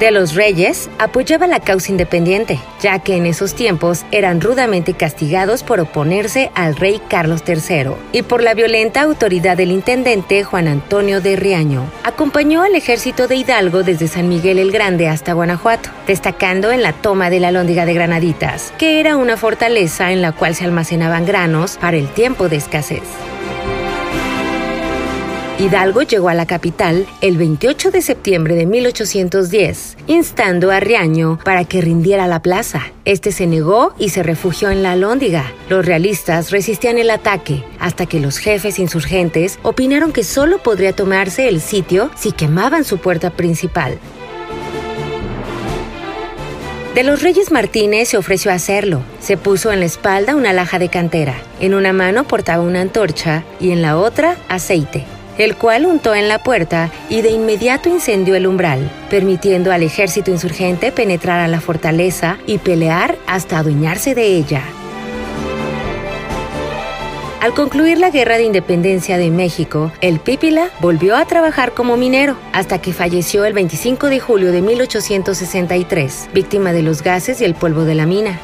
De 0.00 0.10
los 0.10 0.34
reyes 0.34 0.88
apoyaba 0.98 1.46
la 1.46 1.60
causa 1.60 1.92
independiente, 1.92 2.58
ya 2.80 2.98
que 3.00 3.16
en 3.16 3.26
esos 3.26 3.54
tiempos 3.54 4.06
eran 4.10 4.40
rudamente 4.40 4.94
castigados 4.94 5.62
por 5.62 5.78
oponerse 5.78 6.50
al 6.54 6.74
rey 6.74 7.00
Carlos 7.08 7.44
III 7.46 7.92
y 8.10 8.22
por 8.22 8.42
la 8.42 8.54
violenta 8.54 9.02
autoridad 9.02 9.58
del 9.58 9.70
intendente 9.70 10.42
Juan 10.42 10.68
Antonio 10.68 11.20
de 11.20 11.36
Riaño. 11.36 11.84
Acompañó 12.02 12.62
al 12.62 12.74
ejército 12.74 13.28
de 13.28 13.36
Hidalgo 13.36 13.82
desde 13.82 14.08
San 14.08 14.28
Miguel 14.28 14.58
el 14.58 14.72
Grande 14.72 15.06
hasta 15.06 15.34
Guanajuato, 15.34 15.90
destacando 16.06 16.72
en 16.72 16.82
la 16.82 16.94
toma 16.94 17.28
de 17.28 17.40
la 17.40 17.52
Lóndiga 17.52 17.84
de 17.84 17.92
Granaditas, 17.92 18.72
que 18.78 19.00
era 19.00 19.18
una 19.18 19.36
fortaleza 19.36 20.12
en 20.12 20.22
la 20.22 20.32
cual 20.32 20.54
se 20.54 20.64
almacenaban 20.64 21.26
granos 21.26 21.76
para 21.76 21.98
el 21.98 22.08
tiempo 22.08 22.48
de 22.48 22.56
escasez. 22.56 23.02
Hidalgo 25.60 26.00
llegó 26.00 26.30
a 26.30 26.34
la 26.34 26.46
capital 26.46 27.06
el 27.20 27.36
28 27.36 27.90
de 27.90 28.00
septiembre 28.00 28.54
de 28.54 28.64
1810, 28.64 29.98
instando 30.06 30.70
a 30.70 30.80
Riaño 30.80 31.38
para 31.44 31.66
que 31.66 31.82
rindiera 31.82 32.26
la 32.26 32.40
plaza. 32.40 32.80
Este 33.04 33.30
se 33.30 33.46
negó 33.46 33.92
y 33.98 34.08
se 34.08 34.22
refugió 34.22 34.70
en 34.70 34.82
la 34.82 34.92
Alhóndiga. 34.92 35.52
Los 35.68 35.84
realistas 35.84 36.50
resistían 36.50 36.96
el 36.96 37.10
ataque 37.10 37.62
hasta 37.78 38.06
que 38.06 38.20
los 38.20 38.38
jefes 38.38 38.78
insurgentes 38.78 39.58
opinaron 39.62 40.12
que 40.12 40.24
solo 40.24 40.62
podría 40.62 40.94
tomarse 40.94 41.46
el 41.46 41.60
sitio 41.60 42.10
si 42.16 42.32
quemaban 42.32 42.84
su 42.84 42.96
puerta 42.96 43.28
principal. 43.28 43.98
De 46.94 47.04
los 47.04 47.20
Reyes 47.20 47.52
Martínez 47.52 48.08
se 48.08 48.16
ofreció 48.16 48.50
a 48.50 48.54
hacerlo. 48.54 49.02
Se 49.20 49.36
puso 49.36 49.72
en 49.72 49.80
la 49.80 49.86
espalda 49.86 50.36
una 50.36 50.54
laja 50.54 50.78
de 50.78 50.88
cantera. 50.88 51.34
En 51.60 51.74
una 51.74 51.92
mano 51.92 52.24
portaba 52.24 52.62
una 52.62 52.80
antorcha 52.80 53.44
y 53.60 53.72
en 53.72 53.82
la 53.82 53.98
otra 53.98 54.38
aceite 54.48 55.04
el 55.40 55.56
cual 55.56 55.86
untó 55.86 56.14
en 56.14 56.28
la 56.28 56.38
puerta 56.38 56.90
y 57.08 57.22
de 57.22 57.30
inmediato 57.30 57.88
incendió 57.88 58.34
el 58.34 58.46
umbral, 58.46 58.90
permitiendo 59.08 59.72
al 59.72 59.82
ejército 59.82 60.30
insurgente 60.30 60.92
penetrar 60.92 61.40
a 61.40 61.48
la 61.48 61.60
fortaleza 61.60 62.38
y 62.46 62.58
pelear 62.58 63.16
hasta 63.26 63.58
adueñarse 63.58 64.14
de 64.14 64.26
ella. 64.26 64.62
Al 67.40 67.54
concluir 67.54 67.96
la 67.96 68.10
Guerra 68.10 68.36
de 68.36 68.44
Independencia 68.44 69.16
de 69.16 69.30
México, 69.30 69.90
el 70.02 70.20
Pípila 70.20 70.68
volvió 70.80 71.16
a 71.16 71.24
trabajar 71.24 71.72
como 71.72 71.96
minero 71.96 72.36
hasta 72.52 72.82
que 72.82 72.92
falleció 72.92 73.46
el 73.46 73.54
25 73.54 74.08
de 74.08 74.20
julio 74.20 74.52
de 74.52 74.60
1863, 74.60 76.28
víctima 76.34 76.74
de 76.74 76.82
los 76.82 77.02
gases 77.02 77.40
y 77.40 77.46
el 77.46 77.54
polvo 77.54 77.84
de 77.84 77.94
la 77.94 78.04
mina. 78.04 78.38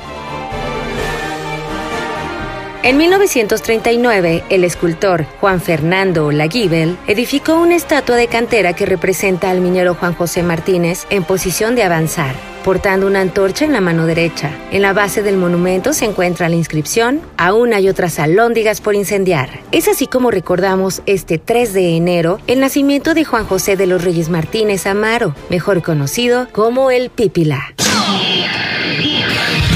En 2.86 2.98
1939, 2.98 4.44
el 4.48 4.62
escultor 4.62 5.24
Juan 5.40 5.60
Fernando 5.60 6.30
Laguibel 6.30 6.96
edificó 7.08 7.54
una 7.54 7.74
estatua 7.74 8.14
de 8.14 8.28
cantera 8.28 8.74
que 8.74 8.86
representa 8.86 9.50
al 9.50 9.60
minero 9.60 9.96
Juan 9.96 10.14
José 10.14 10.44
Martínez 10.44 11.04
en 11.10 11.24
posición 11.24 11.74
de 11.74 11.82
avanzar, 11.82 12.36
portando 12.64 13.08
una 13.08 13.22
antorcha 13.22 13.64
en 13.64 13.72
la 13.72 13.80
mano 13.80 14.06
derecha. 14.06 14.52
En 14.70 14.82
la 14.82 14.92
base 14.92 15.24
del 15.24 15.36
monumento 15.36 15.92
se 15.92 16.04
encuentra 16.04 16.48
la 16.48 16.54
inscripción 16.54 17.22
Aún 17.36 17.74
hay 17.74 17.88
otras 17.88 18.20
alóndigas 18.20 18.80
por 18.80 18.94
incendiar. 18.94 19.50
Es 19.72 19.88
así 19.88 20.06
como 20.06 20.30
recordamos 20.30 21.02
este 21.06 21.38
3 21.38 21.72
de 21.72 21.96
enero 21.96 22.38
el 22.46 22.60
nacimiento 22.60 23.14
de 23.14 23.24
Juan 23.24 23.46
José 23.46 23.74
de 23.74 23.88
los 23.88 24.04
Reyes 24.04 24.28
Martínez 24.28 24.86
Amaro, 24.86 25.34
mejor 25.50 25.82
conocido 25.82 26.46
como 26.52 26.92
el 26.92 27.10
Pípila. 27.10 27.74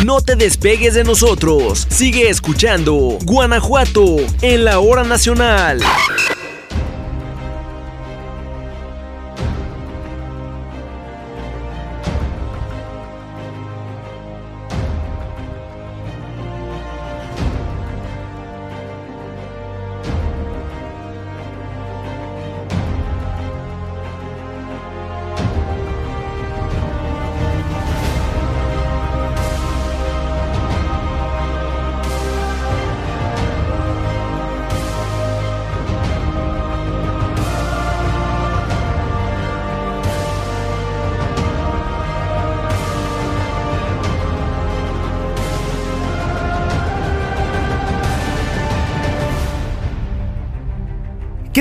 No 0.04 0.22
te 0.22 0.34
despegues 0.34 0.94
de 0.94 1.04
nosotros. 1.04 1.86
Sigue 1.90 2.30
escuchando 2.30 3.18
Guanajuato 3.22 4.16
en 4.40 4.64
la 4.64 4.78
hora 4.78 5.04
nacional. 5.04 5.78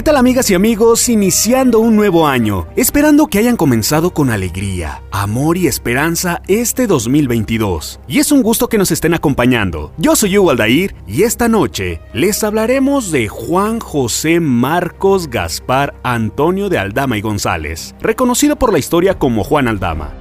Tal 0.10 0.18
amigas 0.18 0.50
y 0.50 0.56
amigos? 0.56 1.08
Iniciando 1.08 1.78
un 1.78 1.96
nuevo 1.96 2.26
año, 2.26 2.68
esperando 2.76 3.28
que 3.28 3.38
hayan 3.38 3.56
comenzado 3.56 4.12
con 4.12 4.32
alegría, 4.32 5.04
amor 5.12 5.56
y 5.56 5.68
esperanza 5.68 6.42
este 6.48 6.88
2022. 6.88 8.00
Y 8.08 8.18
es 8.18 8.32
un 8.32 8.42
gusto 8.42 8.70
que 8.70 8.80
nos 8.80 8.90
estén 8.90 9.14
acompañando. 9.14 9.94
Yo 10.00 10.16
soy 10.16 10.36
Hugo 10.36 10.50
Aldair 10.50 10.96
y 11.06 11.22
esta 11.24 11.48
noche 11.48 12.02
les 12.12 12.44
hablaremos 12.44 13.12
de 13.12 13.28
Juan 13.28 13.80
José 13.80 14.40
Marcos 14.40 15.30
Gaspar 15.30 15.94
Antonio 16.02 16.70
de 16.70 16.80
Aldama 16.80 17.16
y 17.16 17.22
González, 17.22 17.94
reconocido 18.02 18.56
por 18.56 18.74
la 18.74 18.80
historia 18.80 19.20
como 19.20 19.44
Juan 19.44 19.68
Aldama. 19.68 20.19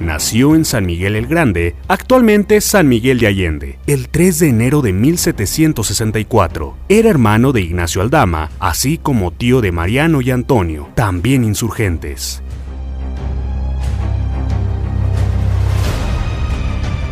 Nació 0.00 0.54
en 0.54 0.64
San 0.64 0.86
Miguel 0.86 1.14
el 1.14 1.26
Grande, 1.26 1.76
actualmente 1.86 2.62
San 2.62 2.88
Miguel 2.88 3.18
de 3.18 3.26
Allende, 3.26 3.78
el 3.86 4.08
3 4.08 4.38
de 4.38 4.48
enero 4.48 4.80
de 4.80 4.94
1764. 4.94 6.74
Era 6.88 7.10
hermano 7.10 7.52
de 7.52 7.60
Ignacio 7.60 8.00
Aldama, 8.00 8.50
así 8.60 8.96
como 8.96 9.30
tío 9.30 9.60
de 9.60 9.72
Mariano 9.72 10.22
y 10.22 10.30
Antonio, 10.30 10.88
también 10.94 11.44
insurgentes. 11.44 12.42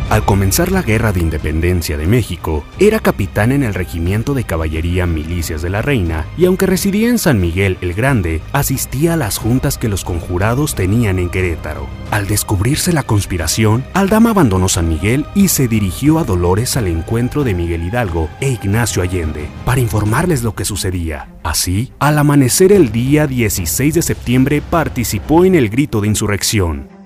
Al 0.09 0.25
comenzar 0.25 0.71
la 0.71 0.81
Guerra 0.81 1.13
de 1.13 1.19
Independencia 1.19 1.95
de 1.95 2.07
México, 2.07 2.63
era 2.79 2.99
capitán 2.99 3.51
en 3.51 3.61
el 3.61 3.75
Regimiento 3.75 4.33
de 4.33 4.43
Caballería 4.43 5.05
Milicias 5.05 5.61
de 5.61 5.69
la 5.69 5.83
Reina 5.83 6.25
y 6.35 6.45
aunque 6.45 6.65
residía 6.65 7.09
en 7.09 7.19
San 7.19 7.39
Miguel 7.39 7.77
el 7.81 7.93
Grande, 7.93 8.41
asistía 8.51 9.13
a 9.13 9.17
las 9.17 9.37
juntas 9.37 9.77
que 9.77 9.87
los 9.87 10.03
conjurados 10.03 10.73
tenían 10.73 11.19
en 11.19 11.29
Querétaro. 11.29 11.85
Al 12.09 12.25
descubrirse 12.25 12.91
la 12.91 13.03
conspiración, 13.03 13.85
Aldama 13.93 14.31
abandonó 14.31 14.67
San 14.67 14.89
Miguel 14.89 15.27
y 15.35 15.49
se 15.49 15.67
dirigió 15.67 16.17
a 16.17 16.23
Dolores 16.23 16.75
al 16.75 16.87
encuentro 16.87 17.43
de 17.43 17.53
Miguel 17.53 17.83
Hidalgo 17.83 18.29
e 18.41 18.49
Ignacio 18.49 19.03
Allende 19.03 19.47
para 19.63 19.79
informarles 19.79 20.41
lo 20.41 20.55
que 20.55 20.65
sucedía. 20.65 21.27
Así, 21.43 21.91
al 21.99 22.17
amanecer 22.17 22.71
el 22.71 22.91
día 22.91 23.27
16 23.27 23.93
de 23.93 24.01
septiembre 24.01 24.63
participó 24.67 25.45
en 25.45 25.53
el 25.53 25.69
grito 25.69 26.01
de 26.01 26.07
insurrección. 26.07 26.98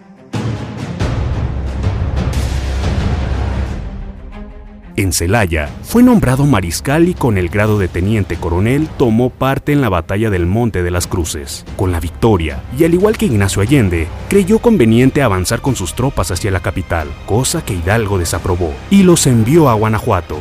En 4.95 5.11
Celaya, 5.11 5.69
fue 5.81 6.03
nombrado 6.03 6.45
mariscal 6.45 7.09
y 7.09 7.15
con 7.15 7.39
el 7.39 7.49
grado 7.49 7.79
de 7.79 7.87
teniente 7.87 8.35
coronel 8.35 8.87
tomó 8.97 9.31
parte 9.31 9.71
en 9.71 9.81
la 9.81 9.89
batalla 9.89 10.29
del 10.29 10.45
Monte 10.45 10.83
de 10.83 10.91
las 10.91 11.07
Cruces. 11.07 11.65
Con 11.75 11.91
la 11.91 11.99
victoria, 11.99 12.61
y 12.77 12.83
al 12.83 12.93
igual 12.93 13.17
que 13.17 13.25
Ignacio 13.25 13.63
Allende, 13.63 14.07
creyó 14.29 14.59
conveniente 14.59 15.23
avanzar 15.23 15.61
con 15.61 15.75
sus 15.75 15.95
tropas 15.95 16.29
hacia 16.29 16.51
la 16.51 16.59
capital, 16.59 17.07
cosa 17.25 17.65
que 17.65 17.73
Hidalgo 17.73 18.19
desaprobó, 18.19 18.71
y 18.91 19.01
los 19.01 19.25
envió 19.25 19.67
a 19.67 19.73
Guanajuato, 19.73 20.37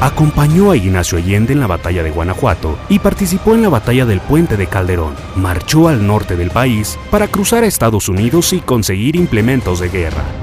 Acompañó 0.00 0.70
a 0.70 0.76
Ignacio 0.78 1.18
Allende 1.18 1.52
en 1.52 1.60
la 1.60 1.66
batalla 1.66 2.02
de 2.02 2.10
Guanajuato 2.10 2.78
y 2.88 2.98
participó 3.00 3.54
en 3.54 3.60
la 3.60 3.68
batalla 3.68 4.06
del 4.06 4.20
Puente 4.20 4.56
de 4.56 4.66
Calderón. 4.66 5.14
Marchó 5.36 5.88
al 5.88 6.06
norte 6.06 6.36
del 6.36 6.50
país 6.50 6.98
para 7.10 7.28
cruzar 7.28 7.64
a 7.64 7.66
Estados 7.66 8.08
Unidos 8.08 8.54
y 8.54 8.60
conseguir 8.60 9.14
implementos 9.14 9.78
de 9.78 9.90
guerra. 9.90 10.39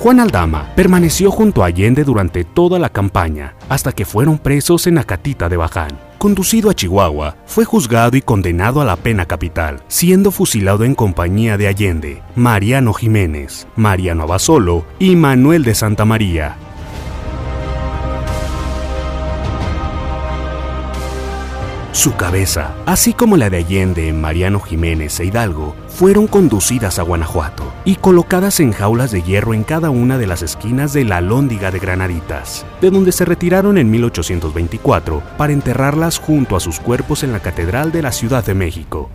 Juan 0.00 0.18
Aldama 0.18 0.72
permaneció 0.74 1.30
junto 1.30 1.62
a 1.62 1.66
Allende 1.66 2.04
durante 2.04 2.42
toda 2.42 2.78
la 2.78 2.88
campaña, 2.88 3.54
hasta 3.68 3.92
que 3.92 4.06
fueron 4.06 4.38
presos 4.38 4.86
en 4.86 4.96
Acatita 4.96 5.50
de 5.50 5.58
Baján. 5.58 5.90
Conducido 6.16 6.70
a 6.70 6.74
Chihuahua, 6.74 7.36
fue 7.44 7.66
juzgado 7.66 8.16
y 8.16 8.22
condenado 8.22 8.80
a 8.80 8.86
la 8.86 8.96
pena 8.96 9.26
capital, 9.26 9.82
siendo 9.88 10.30
fusilado 10.30 10.84
en 10.84 10.94
compañía 10.94 11.58
de 11.58 11.68
Allende, 11.68 12.22
Mariano 12.34 12.94
Jiménez, 12.94 13.66
Mariano 13.76 14.22
Abasolo 14.22 14.86
y 14.98 15.16
Manuel 15.16 15.64
de 15.64 15.74
Santa 15.74 16.06
María. 16.06 16.56
Su 21.92 22.14
cabeza, 22.14 22.76
así 22.86 23.12
como 23.12 23.36
la 23.36 23.50
de 23.50 23.58
Allende, 23.58 24.12
Mariano 24.12 24.60
Jiménez 24.60 25.18
e 25.18 25.24
Hidalgo, 25.24 25.74
fueron 25.88 26.28
conducidas 26.28 27.00
a 27.00 27.02
Guanajuato 27.02 27.64
y 27.84 27.96
colocadas 27.96 28.60
en 28.60 28.72
jaulas 28.72 29.10
de 29.10 29.22
hierro 29.22 29.54
en 29.54 29.64
cada 29.64 29.90
una 29.90 30.16
de 30.16 30.28
las 30.28 30.42
esquinas 30.42 30.92
de 30.92 31.04
la 31.04 31.16
Alhóndiga 31.16 31.72
de 31.72 31.80
Granaditas, 31.80 32.64
de 32.80 32.90
donde 32.90 33.10
se 33.10 33.24
retiraron 33.24 33.76
en 33.76 33.90
1824 33.90 35.20
para 35.36 35.52
enterrarlas 35.52 36.20
junto 36.20 36.54
a 36.54 36.60
sus 36.60 36.78
cuerpos 36.78 37.24
en 37.24 37.32
la 37.32 37.40
Catedral 37.40 37.90
de 37.90 38.02
la 38.02 38.12
Ciudad 38.12 38.44
de 38.44 38.54
México. 38.54 39.10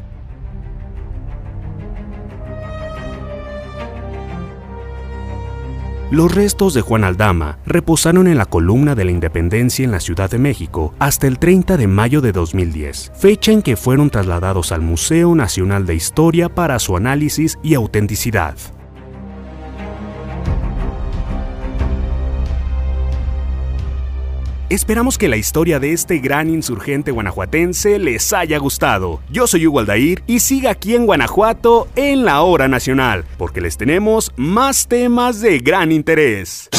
Los 6.12 6.36
restos 6.36 6.76
de 6.76 6.82
Juan 6.82 7.04
Aldama 7.04 7.58
reposaron 7.66 8.28
en 8.28 8.38
la 8.38 8.46
columna 8.46 8.94
de 8.94 9.06
la 9.06 9.12
Independencia 9.12 9.84
en 9.84 9.92
la 9.92 10.00
Ciudad 10.00 10.30
de 10.30 10.38
México 10.38 10.94
hasta 11.00 11.26
el 11.26 11.40
30 11.40 11.78
de 11.78 11.88
mayo 11.88 12.22
de 12.22 12.32
2010, 12.32 13.12
fecha 13.16 13.52
en 13.52 13.64
que 13.64 13.76
fueron 13.76 14.12
trasladados 14.12 14.72
al 14.72 14.82
Museo 14.82 15.34
Nacional 15.34 15.88
de 15.88 15.96
Historia 15.96 16.48
para 16.48 16.78
su 16.78 16.96
análisis 16.96 17.58
y 17.64 17.74
autenticidad. 17.74 18.56
Esperamos 24.68 25.20
que 25.20 25.28
la 25.28 25.38
historia 25.38 25.80
de 25.80 25.94
este 25.94 26.18
gran 26.18 26.50
insurgente 26.50 27.12
guanajuatense 27.12 28.00
les 28.00 28.34
haya 28.34 28.58
gustado. 28.58 29.20
Yo 29.30 29.46
soy 29.46 29.68
Hugo 29.68 29.80
Aldair 29.80 30.24
y 30.26 30.40
siga 30.40 30.72
aquí 30.72 30.96
en 30.96 31.06
Guanajuato 31.06 31.88
en 31.96 32.26
la 32.26 32.42
hora 32.42 32.68
nacional, 32.68 33.26
porque 33.38 33.62
les 33.62 33.78
tenemos 33.78 34.32
más 34.38 34.88
temas 34.88 35.40
de 35.40 35.60
gran 35.60 35.92
interés. 35.92 36.70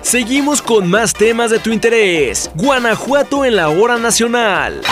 Seguimos 0.00 0.62
con 0.62 0.88
más 0.88 1.12
temas 1.12 1.50
de 1.50 1.58
tu 1.58 1.72
interés. 1.72 2.52
Guanajuato 2.54 3.44
en 3.44 3.56
la 3.56 3.68
hora 3.68 3.98
nacional. 3.98 4.82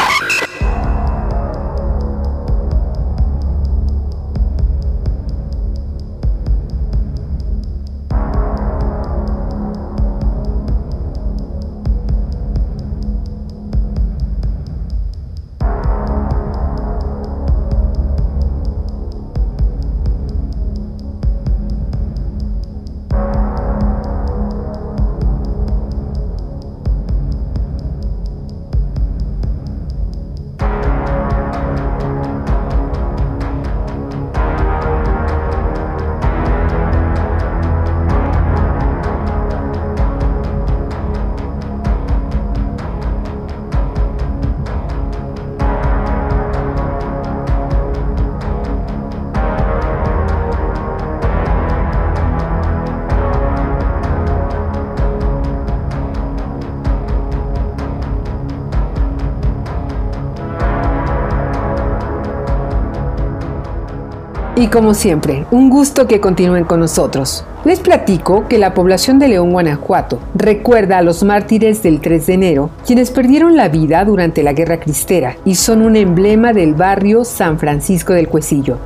Y 64.58 64.66
como 64.66 64.92
siempre, 64.92 65.46
un 65.52 65.70
gusto 65.70 66.08
que 66.08 66.18
continúen 66.18 66.64
con 66.64 66.80
nosotros. 66.80 67.44
Les 67.64 67.78
platico 67.78 68.48
que 68.48 68.58
la 68.58 68.74
población 68.74 69.20
de 69.20 69.28
León, 69.28 69.52
Guanajuato, 69.52 70.18
recuerda 70.34 70.98
a 70.98 71.02
los 71.02 71.22
mártires 71.22 71.80
del 71.84 72.00
3 72.00 72.26
de 72.26 72.34
enero, 72.34 72.70
quienes 72.84 73.12
perdieron 73.12 73.54
la 73.54 73.68
vida 73.68 74.04
durante 74.04 74.42
la 74.42 74.54
Guerra 74.54 74.80
Cristera 74.80 75.36
y 75.44 75.54
son 75.54 75.80
un 75.82 75.94
emblema 75.94 76.52
del 76.52 76.74
barrio 76.74 77.24
San 77.24 77.60
Francisco 77.60 78.14
del 78.14 78.26
Cuesillo. 78.26 78.78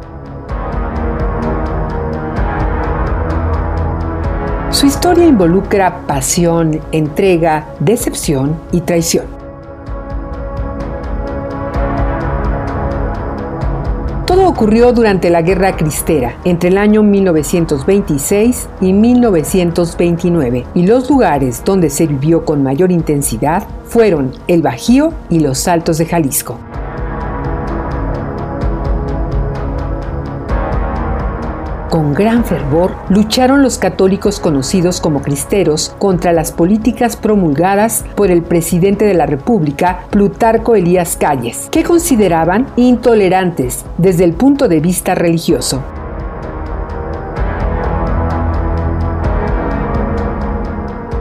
Su 4.69 4.85
historia 4.85 5.27
involucra 5.27 6.07
pasión, 6.07 6.83
entrega, 6.93 7.69
decepción 7.81 8.61
y 8.73 8.83
traición. 8.83 9.42
Todo 14.33 14.49
ocurrió 14.49 14.95
durante 14.95 15.29
la 15.29 15.43
Guerra 15.43 15.77
Cristera, 15.77 16.39
entre 16.47 16.71
el 16.71 16.79
año 16.79 17.03
1926 17.03 18.67
y 18.81 18.95
1929, 18.95 20.65
y 20.75 20.87
los 20.87 21.11
lugares 21.11 21.63
donde 21.63 21.91
se 21.91 22.07
vivió 22.07 22.43
con 22.47 22.63
mayor 22.63 22.91
intensidad 22.93 23.69
fueron 23.85 24.33
el 24.49 24.63
Bajío 24.63 25.13
y 25.29 25.41
los 25.41 25.69
Altos 25.69 25.99
de 25.99 26.07
Jalisco. 26.07 26.59
Gran 32.13 32.45
fervor 32.45 32.95
lucharon 33.09 33.63
los 33.63 33.79
católicos 33.79 34.39
conocidos 34.39 35.01
como 35.01 35.23
cristeros 35.23 35.95
contra 35.99 36.35
las 36.35 36.53
políticas 36.53 37.17
promulgadas 37.17 38.05
por 38.17 38.31
el 38.31 38.43
presidente 38.43 39.07
de 39.07 39.15
la 39.15 39.25
República, 39.25 40.05
Plutarco 40.11 40.75
Elías 40.75 41.17
Calles, 41.17 41.69
que 41.71 41.85
consideraban 41.85 42.67
intolerantes 42.77 43.87
desde 43.97 44.25
el 44.25 44.35
punto 44.35 44.69
de 44.69 44.81
vista 44.81 45.15
religioso. 45.15 45.83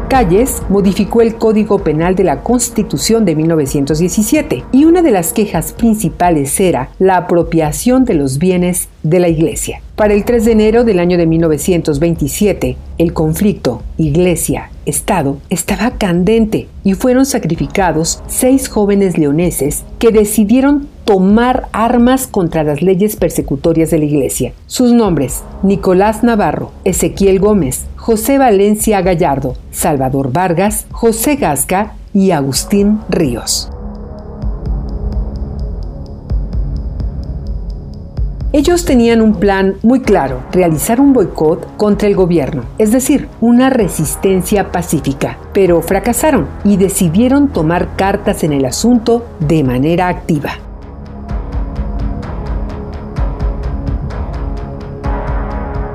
Calles 0.10 0.62
modificó 0.67 1.21
el 1.21 1.36
Código 1.36 1.80
Penal 1.80 2.15
de 2.15 2.25
la 2.25 2.43
Constitución 2.43 3.23
de 3.23 3.34
1917 3.34 4.65
y 4.73 4.84
una 4.84 5.01
de 5.01 5.12
las 5.12 5.32
quejas 5.32 5.71
principales 5.71 6.60
era 6.60 6.89
la 6.99 7.15
apropiación 7.15 8.04
de 8.04 8.15
los 8.15 8.38
bienes 8.39 8.89
de 9.04 9.21
la 9.21 9.30
Iglesia. 9.30 9.82
Para 10.01 10.15
el 10.15 10.25
3 10.25 10.45
de 10.45 10.51
enero 10.53 10.83
del 10.83 10.97
año 10.97 11.15
de 11.15 11.27
1927, 11.27 12.75
el 12.97 13.13
conflicto 13.13 13.83
Iglesia-Estado 13.97 15.37
estaba 15.51 15.91
candente 15.91 16.67
y 16.83 16.95
fueron 16.95 17.27
sacrificados 17.27 18.23
seis 18.25 18.67
jóvenes 18.67 19.19
leoneses 19.19 19.83
que 19.99 20.09
decidieron 20.09 20.87
tomar 21.05 21.67
armas 21.71 22.25
contra 22.25 22.63
las 22.63 22.81
leyes 22.81 23.15
persecutorias 23.15 23.91
de 23.91 23.99
la 23.99 24.05
Iglesia. 24.05 24.53
Sus 24.65 24.91
nombres, 24.91 25.43
Nicolás 25.61 26.23
Navarro, 26.23 26.71
Ezequiel 26.83 27.39
Gómez, 27.39 27.85
José 27.95 28.39
Valencia 28.39 29.01
Gallardo, 29.01 29.53
Salvador 29.69 30.33
Vargas, 30.33 30.87
José 30.89 31.35
Gasca 31.35 31.93
y 32.11 32.31
Agustín 32.31 33.01
Ríos. 33.07 33.69
Ellos 38.53 38.83
tenían 38.83 39.21
un 39.21 39.35
plan 39.35 39.75
muy 39.81 40.01
claro, 40.01 40.43
realizar 40.51 40.99
un 40.99 41.13
boicot 41.13 41.77
contra 41.77 42.09
el 42.09 42.15
gobierno, 42.15 42.63
es 42.77 42.91
decir, 42.91 43.29
una 43.39 43.69
resistencia 43.69 44.73
pacífica, 44.73 45.37
pero 45.53 45.81
fracasaron 45.81 46.49
y 46.65 46.75
decidieron 46.75 47.47
tomar 47.47 47.95
cartas 47.95 48.43
en 48.43 48.51
el 48.51 48.65
asunto 48.65 49.25
de 49.39 49.63
manera 49.63 50.09
activa. 50.09 50.51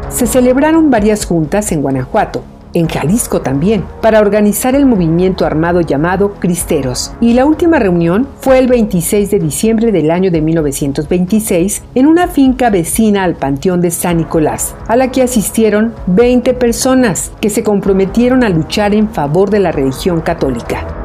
Se 0.08 0.26
celebraron 0.26 0.90
varias 0.90 1.26
juntas 1.26 1.70
en 1.72 1.82
Guanajuato, 1.82 2.42
en 2.76 2.88
Jalisco 2.88 3.40
también, 3.40 3.84
para 4.02 4.20
organizar 4.20 4.74
el 4.74 4.84
movimiento 4.84 5.46
armado 5.46 5.80
llamado 5.80 6.34
Cristeros. 6.34 7.12
Y 7.22 7.32
la 7.32 7.46
última 7.46 7.78
reunión 7.78 8.28
fue 8.40 8.58
el 8.58 8.66
26 8.66 9.30
de 9.30 9.38
diciembre 9.38 9.92
del 9.92 10.10
año 10.10 10.30
de 10.30 10.42
1926 10.42 11.82
en 11.94 12.06
una 12.06 12.28
finca 12.28 12.68
vecina 12.68 13.24
al 13.24 13.34
Panteón 13.34 13.80
de 13.80 13.90
San 13.90 14.18
Nicolás, 14.18 14.74
a 14.88 14.96
la 14.96 15.10
que 15.10 15.22
asistieron 15.22 15.94
20 16.06 16.52
personas 16.54 17.32
que 17.40 17.48
se 17.48 17.62
comprometieron 17.62 18.44
a 18.44 18.50
luchar 18.50 18.94
en 18.94 19.08
favor 19.08 19.48
de 19.48 19.60
la 19.60 19.72
religión 19.72 20.20
católica. 20.20 20.95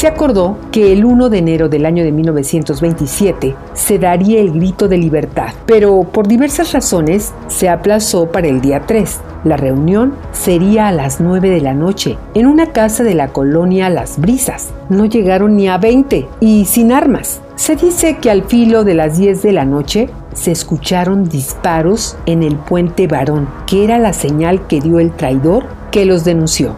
Se 0.00 0.06
acordó 0.06 0.56
que 0.72 0.94
el 0.94 1.04
1 1.04 1.28
de 1.28 1.36
enero 1.36 1.68
del 1.68 1.84
año 1.84 2.02
de 2.02 2.10
1927 2.10 3.54
se 3.74 3.98
daría 3.98 4.40
el 4.40 4.50
grito 4.50 4.88
de 4.88 4.96
libertad, 4.96 5.52
pero 5.66 6.04
por 6.04 6.26
diversas 6.26 6.72
razones 6.72 7.34
se 7.48 7.68
aplazó 7.68 8.32
para 8.32 8.48
el 8.48 8.62
día 8.62 8.84
3. 8.86 9.20
La 9.44 9.58
reunión 9.58 10.14
sería 10.32 10.88
a 10.88 10.92
las 10.92 11.20
9 11.20 11.50
de 11.50 11.60
la 11.60 11.74
noche 11.74 12.16
en 12.32 12.46
una 12.46 12.72
casa 12.72 13.04
de 13.04 13.12
la 13.12 13.28
colonia 13.28 13.90
Las 13.90 14.18
Brisas. 14.18 14.72
No 14.88 15.04
llegaron 15.04 15.54
ni 15.58 15.68
a 15.68 15.76
20 15.76 16.26
y 16.40 16.64
sin 16.64 16.92
armas. 16.92 17.42
Se 17.56 17.76
dice 17.76 18.16
que 18.22 18.30
al 18.30 18.44
filo 18.44 18.84
de 18.84 18.94
las 18.94 19.18
10 19.18 19.42
de 19.42 19.52
la 19.52 19.66
noche 19.66 20.08
se 20.32 20.50
escucharon 20.50 21.28
disparos 21.28 22.16
en 22.24 22.42
el 22.42 22.56
puente 22.56 23.06
Varón, 23.06 23.50
que 23.66 23.84
era 23.84 23.98
la 23.98 24.14
señal 24.14 24.66
que 24.66 24.80
dio 24.80 24.98
el 24.98 25.10
traidor 25.10 25.66
que 25.90 26.06
los 26.06 26.24
denunció. 26.24 26.74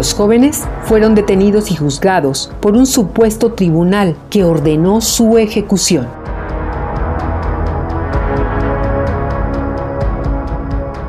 Los 0.00 0.14
jóvenes 0.14 0.62
fueron 0.84 1.14
detenidos 1.14 1.70
y 1.70 1.76
juzgados 1.76 2.50
por 2.60 2.74
un 2.74 2.86
supuesto 2.86 3.52
tribunal 3.52 4.16
que 4.30 4.44
ordenó 4.44 5.02
su 5.02 5.36
ejecución. 5.36 6.08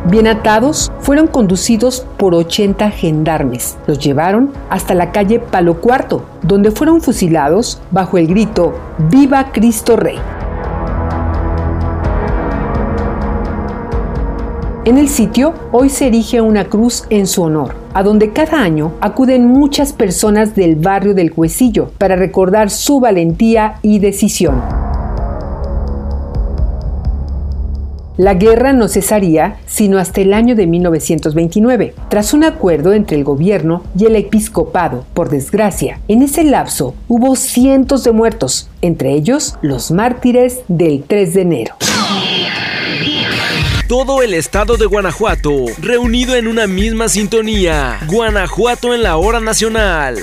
Bien 0.09 0.27
atados, 0.27 0.91
fueron 0.99 1.27
conducidos 1.27 2.05
por 2.17 2.35
80 2.35 2.91
gendarmes. 2.91 3.77
Los 3.87 3.97
llevaron 3.97 4.51
hasta 4.69 4.93
la 4.93 5.13
calle 5.13 5.39
Palo 5.39 5.79
Cuarto, 5.79 6.25
donde 6.41 6.71
fueron 6.71 6.99
fusilados 6.99 7.79
bajo 7.91 8.17
el 8.17 8.27
grito 8.27 8.73
Viva 9.09 9.53
Cristo 9.53 9.95
Rey. 9.95 10.19
En 14.83 14.97
el 14.97 15.09
sitio 15.09 15.53
hoy 15.71 15.89
se 15.89 16.07
erige 16.07 16.41
una 16.41 16.65
cruz 16.65 17.03
en 17.11 17.27
su 17.27 17.43
honor, 17.43 17.75
a 17.93 18.01
donde 18.01 18.33
cada 18.33 18.63
año 18.63 18.93
acuden 18.99 19.45
muchas 19.45 19.93
personas 19.93 20.55
del 20.55 20.75
barrio 20.75 21.13
del 21.13 21.33
Cuecillo 21.33 21.91
para 21.99 22.15
recordar 22.15 22.71
su 22.71 22.99
valentía 22.99 23.75
y 23.83 23.99
decisión. 23.99 24.59
La 28.17 28.33
guerra 28.33 28.73
no 28.73 28.87
cesaría 28.87 29.57
sino 29.67 29.99
hasta 29.99 30.21
el 30.21 30.33
año 30.33 30.55
de 30.55 30.65
1929, 30.65 31.93
tras 32.09 32.33
un 32.33 32.43
acuerdo 32.43 32.93
entre 32.93 33.17
el 33.17 33.23
gobierno 33.23 33.83
y 33.95 34.05
el 34.05 34.15
episcopado. 34.15 35.05
Por 35.13 35.29
desgracia, 35.29 35.99
en 36.07 36.23
ese 36.23 36.43
lapso 36.43 36.95
hubo 37.07 37.35
cientos 37.35 38.03
de 38.03 38.13
muertos, 38.13 38.67
entre 38.81 39.11
ellos 39.11 39.57
los 39.61 39.91
mártires 39.91 40.61
del 40.67 41.03
3 41.03 41.33
de 41.35 41.41
enero 41.41 41.75
todo 43.91 44.21
el 44.21 44.33
estado 44.33 44.77
de 44.77 44.85
Guanajuato, 44.85 45.65
reunido 45.79 46.37
en 46.37 46.47
una 46.47 46.65
misma 46.65 47.09
sintonía. 47.09 47.99
Guanajuato 48.07 48.93
en 48.93 49.03
la 49.03 49.17
hora 49.17 49.41
nacional. 49.41 50.15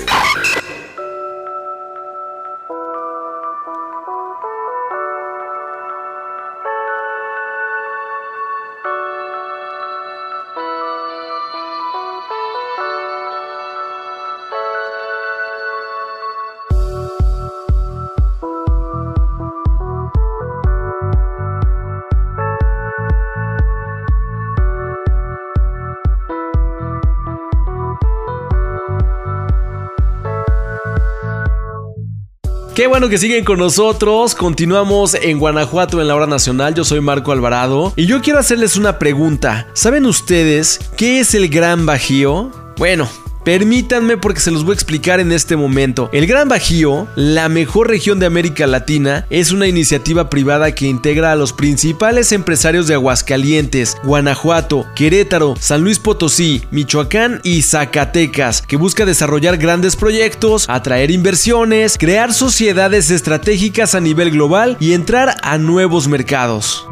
Qué 32.79 32.87
bueno 32.87 33.09
que 33.09 33.17
siguen 33.17 33.43
con 33.43 33.59
nosotros. 33.59 34.35
Continuamos 34.35 35.13
en 35.13 35.37
Guanajuato 35.37 35.99
en 35.99 36.07
la 36.07 36.15
hora 36.15 36.27
nacional. 36.27 36.75
Yo 36.75 36.85
soy 36.85 37.01
Marco 37.01 37.33
Alvarado 37.33 37.91
y 37.97 38.05
yo 38.05 38.21
quiero 38.21 38.39
hacerles 38.39 38.77
una 38.77 38.97
pregunta. 38.99 39.67
¿Saben 39.73 40.05
ustedes 40.05 40.79
qué 40.95 41.19
es 41.19 41.35
el 41.35 41.49
Gran 41.49 41.85
Bajío? 41.85 42.53
Bueno, 42.77 43.09
Permítanme 43.49 44.15
porque 44.15 44.41
se 44.41 44.51
los 44.51 44.63
voy 44.63 44.73
a 44.73 44.75
explicar 44.75 45.19
en 45.19 45.31
este 45.31 45.55
momento. 45.55 46.07
El 46.13 46.27
Gran 46.27 46.47
Bajío, 46.49 47.07
la 47.15 47.49
mejor 47.49 47.87
región 47.87 48.19
de 48.19 48.27
América 48.27 48.67
Latina, 48.67 49.25
es 49.31 49.51
una 49.51 49.65
iniciativa 49.65 50.29
privada 50.29 50.75
que 50.75 50.85
integra 50.85 51.31
a 51.31 51.35
los 51.35 51.51
principales 51.51 52.31
empresarios 52.31 52.87
de 52.87 52.93
Aguascalientes, 52.93 53.97
Guanajuato, 54.03 54.85
Querétaro, 54.95 55.55
San 55.59 55.81
Luis 55.81 55.97
Potosí, 55.97 56.61
Michoacán 56.69 57.41
y 57.43 57.63
Zacatecas, 57.63 58.61
que 58.61 58.77
busca 58.77 59.03
desarrollar 59.03 59.57
grandes 59.57 59.95
proyectos, 59.95 60.69
atraer 60.69 61.09
inversiones, 61.09 61.97
crear 61.97 62.35
sociedades 62.35 63.09
estratégicas 63.09 63.95
a 63.95 63.99
nivel 63.99 64.29
global 64.29 64.77
y 64.79 64.93
entrar 64.93 65.37
a 65.41 65.57
nuevos 65.57 66.07
mercados 66.07 66.85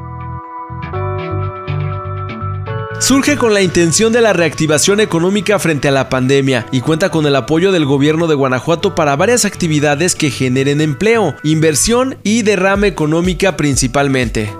surge 2.99 3.37
con 3.37 3.53
la 3.53 3.61
intención 3.61 4.11
de 4.11 4.21
la 4.21 4.33
reactivación 4.33 4.99
económica 4.99 5.59
frente 5.59 5.87
a 5.87 5.91
la 5.91 6.09
pandemia 6.09 6.65
y 6.71 6.81
cuenta 6.81 7.09
con 7.09 7.25
el 7.25 7.35
apoyo 7.35 7.71
del 7.71 7.85
gobierno 7.85 8.27
de 8.27 8.35
Guanajuato 8.35 8.95
para 8.95 9.15
varias 9.15 9.45
actividades 9.45 10.15
que 10.15 10.31
generen 10.31 10.81
empleo, 10.81 11.35
inversión 11.43 12.17
y 12.23 12.41
derrame 12.41 12.87
económica 12.87 13.55
principalmente. 13.57 14.53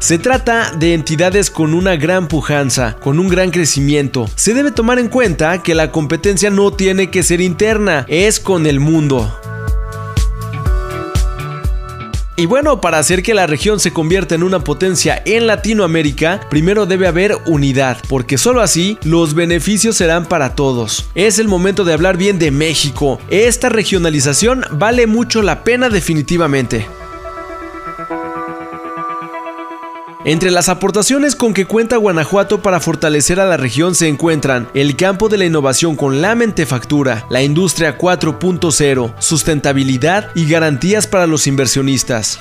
Se 0.00 0.18
trata 0.18 0.72
de 0.72 0.92
entidades 0.92 1.50
con 1.50 1.72
una 1.72 1.96
gran 1.96 2.28
pujanza, 2.28 2.96
con 2.96 3.18
un 3.18 3.28
gran 3.28 3.50
crecimiento. 3.50 4.28
Se 4.34 4.52
debe 4.52 4.70
tomar 4.70 4.98
en 4.98 5.08
cuenta 5.08 5.62
que 5.62 5.74
la 5.74 5.92
competencia 5.92 6.50
no 6.50 6.72
tiene 6.72 7.10
que 7.10 7.22
ser 7.22 7.40
interna, 7.40 8.04
es 8.08 8.38
con 8.38 8.66
el 8.66 8.80
mundo. 8.80 9.34
Y 12.36 12.46
bueno, 12.46 12.80
para 12.80 12.98
hacer 12.98 13.22
que 13.22 13.32
la 13.32 13.46
región 13.46 13.78
se 13.78 13.92
convierta 13.92 14.34
en 14.34 14.42
una 14.42 14.64
potencia 14.64 15.22
en 15.24 15.46
Latinoamérica, 15.46 16.40
primero 16.50 16.84
debe 16.84 17.06
haber 17.06 17.36
unidad, 17.46 17.98
porque 18.08 18.38
solo 18.38 18.60
así 18.60 18.98
los 19.04 19.34
beneficios 19.34 19.96
serán 19.96 20.26
para 20.26 20.56
todos. 20.56 21.08
Es 21.14 21.38
el 21.38 21.46
momento 21.46 21.84
de 21.84 21.92
hablar 21.92 22.16
bien 22.16 22.40
de 22.40 22.50
México. 22.50 23.20
Esta 23.30 23.68
regionalización 23.68 24.64
vale 24.72 25.06
mucho 25.06 25.42
la 25.42 25.62
pena 25.62 25.90
definitivamente. 25.90 26.86
Entre 30.24 30.50
las 30.50 30.70
aportaciones 30.70 31.36
con 31.36 31.52
que 31.52 31.66
cuenta 31.66 31.98
Guanajuato 31.98 32.62
para 32.62 32.80
fortalecer 32.80 33.40
a 33.40 33.44
la 33.44 33.58
región 33.58 33.94
se 33.94 34.08
encuentran 34.08 34.68
el 34.72 34.96
campo 34.96 35.28
de 35.28 35.36
la 35.36 35.44
innovación 35.44 35.96
con 35.96 36.22
la 36.22 36.34
mentefactura, 36.34 37.26
la 37.28 37.42
industria 37.42 37.98
4.0, 37.98 39.14
sustentabilidad 39.18 40.30
y 40.34 40.48
garantías 40.48 41.06
para 41.06 41.26
los 41.26 41.46
inversionistas. 41.46 42.40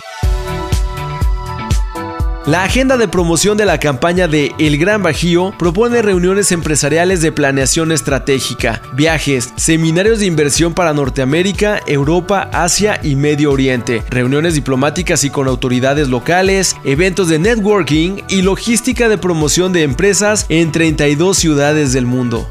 La 2.46 2.66
agenda 2.66 2.98
de 2.98 3.08
promoción 3.08 3.56
de 3.56 3.66
la 3.66 3.80
campaña 3.80 4.28
de 4.28 4.54
El 4.60 4.78
Gran 4.78 5.02
Bajío 5.02 5.54
propone 5.58 6.02
reuniones 6.02 6.52
empresariales 6.52 7.22
de 7.22 7.32
planeación 7.32 7.94
estratégica, 7.94 8.82
viajes, 8.92 9.54
seminarios 9.56 10.20
de 10.20 10.26
inversión 10.26 10.74
para 10.74 10.94
Norteamérica, 10.94 11.80
Europa, 11.88 12.50
Asia 12.52 13.00
y 13.02 13.16
Medio 13.16 13.50
Oriente, 13.50 14.04
reuniones 14.10 14.56
diplomáticas 14.56 15.24
y 15.24 15.30
con 15.30 15.48
autoridades 15.48 16.10
locales, 16.10 16.76
eventos 16.84 17.30
de 17.30 17.40
networking 17.40 18.24
y 18.28 18.42
logística 18.42 19.08
de 19.08 19.18
promoción 19.18 19.72
de 19.72 19.84
empresas 19.84 20.46
en 20.50 20.74
32 20.74 21.38
ciudades 21.38 21.94
del 21.94 22.06
mundo. 22.06 22.46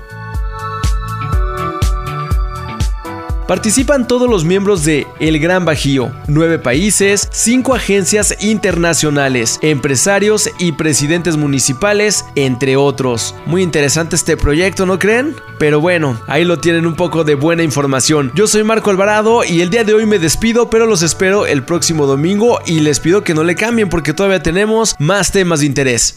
Participan 3.46 4.06
todos 4.06 4.30
los 4.30 4.44
miembros 4.44 4.84
de 4.84 5.06
El 5.18 5.38
Gran 5.40 5.64
Bajío, 5.64 6.12
nueve 6.28 6.58
países, 6.58 7.28
cinco 7.32 7.74
agencias 7.74 8.36
internacionales, 8.40 9.58
empresarios 9.62 10.48
y 10.58 10.72
presidentes 10.72 11.36
municipales, 11.36 12.24
entre 12.36 12.76
otros. 12.76 13.34
Muy 13.46 13.62
interesante 13.62 14.16
este 14.16 14.36
proyecto, 14.36 14.86
¿no 14.86 14.98
creen? 14.98 15.34
Pero 15.58 15.80
bueno, 15.80 16.20
ahí 16.28 16.44
lo 16.44 16.60
tienen 16.60 16.86
un 16.86 16.94
poco 16.94 17.24
de 17.24 17.34
buena 17.34 17.62
información. 17.62 18.30
Yo 18.34 18.46
soy 18.46 18.62
Marco 18.62 18.90
Alvarado 18.90 19.44
y 19.44 19.60
el 19.60 19.70
día 19.70 19.84
de 19.84 19.94
hoy 19.94 20.06
me 20.06 20.18
despido, 20.18 20.70
pero 20.70 20.86
los 20.86 21.02
espero 21.02 21.44
el 21.44 21.64
próximo 21.64 22.06
domingo 22.06 22.60
y 22.64 22.80
les 22.80 23.00
pido 23.00 23.24
que 23.24 23.34
no 23.34 23.42
le 23.42 23.56
cambien 23.56 23.88
porque 23.88 24.14
todavía 24.14 24.42
tenemos 24.42 24.94
más 24.98 25.32
temas 25.32 25.60
de 25.60 25.66
interés. 25.66 26.14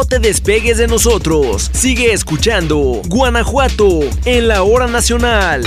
No 0.00 0.06
te 0.06 0.18
despegues 0.18 0.78
de 0.78 0.86
nosotros. 0.86 1.68
Sigue 1.74 2.14
escuchando 2.14 3.02
Guanajuato 3.06 4.00
en 4.24 4.48
la 4.48 4.62
hora 4.62 4.86
nacional. 4.86 5.62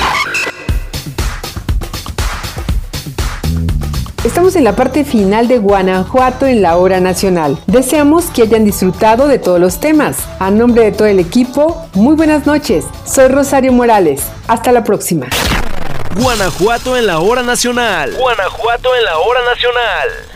Estamos 4.23 4.55
en 4.55 4.63
la 4.63 4.75
parte 4.75 5.05
final 5.05 5.47
de 5.47 5.59
Guanajuato 5.59 6.47
en 6.47 6.63
la 6.63 6.77
hora 6.77 6.99
nacional. 6.99 7.59
Deseamos 7.67 8.25
que 8.31 8.41
hayan 8.41 8.65
disfrutado 8.65 9.27
de 9.27 9.37
todos 9.37 9.59
los 9.59 9.79
temas. 9.79 10.17
A 10.39 10.49
nombre 10.49 10.85
de 10.85 10.93
todo 10.93 11.07
el 11.07 11.19
equipo, 11.19 11.85
muy 11.93 12.15
buenas 12.15 12.47
noches. 12.47 12.85
Soy 13.05 13.27
Rosario 13.27 13.71
Morales. 13.71 14.23
Hasta 14.47 14.71
la 14.71 14.83
próxima. 14.83 15.27
Guanajuato 16.15 16.97
en 16.97 17.05
la 17.05 17.19
hora 17.19 17.43
nacional. 17.43 18.15
Guanajuato 18.17 18.95
en 18.95 19.03
la 19.03 19.19
hora 19.19 19.41
nacional. 19.45 20.32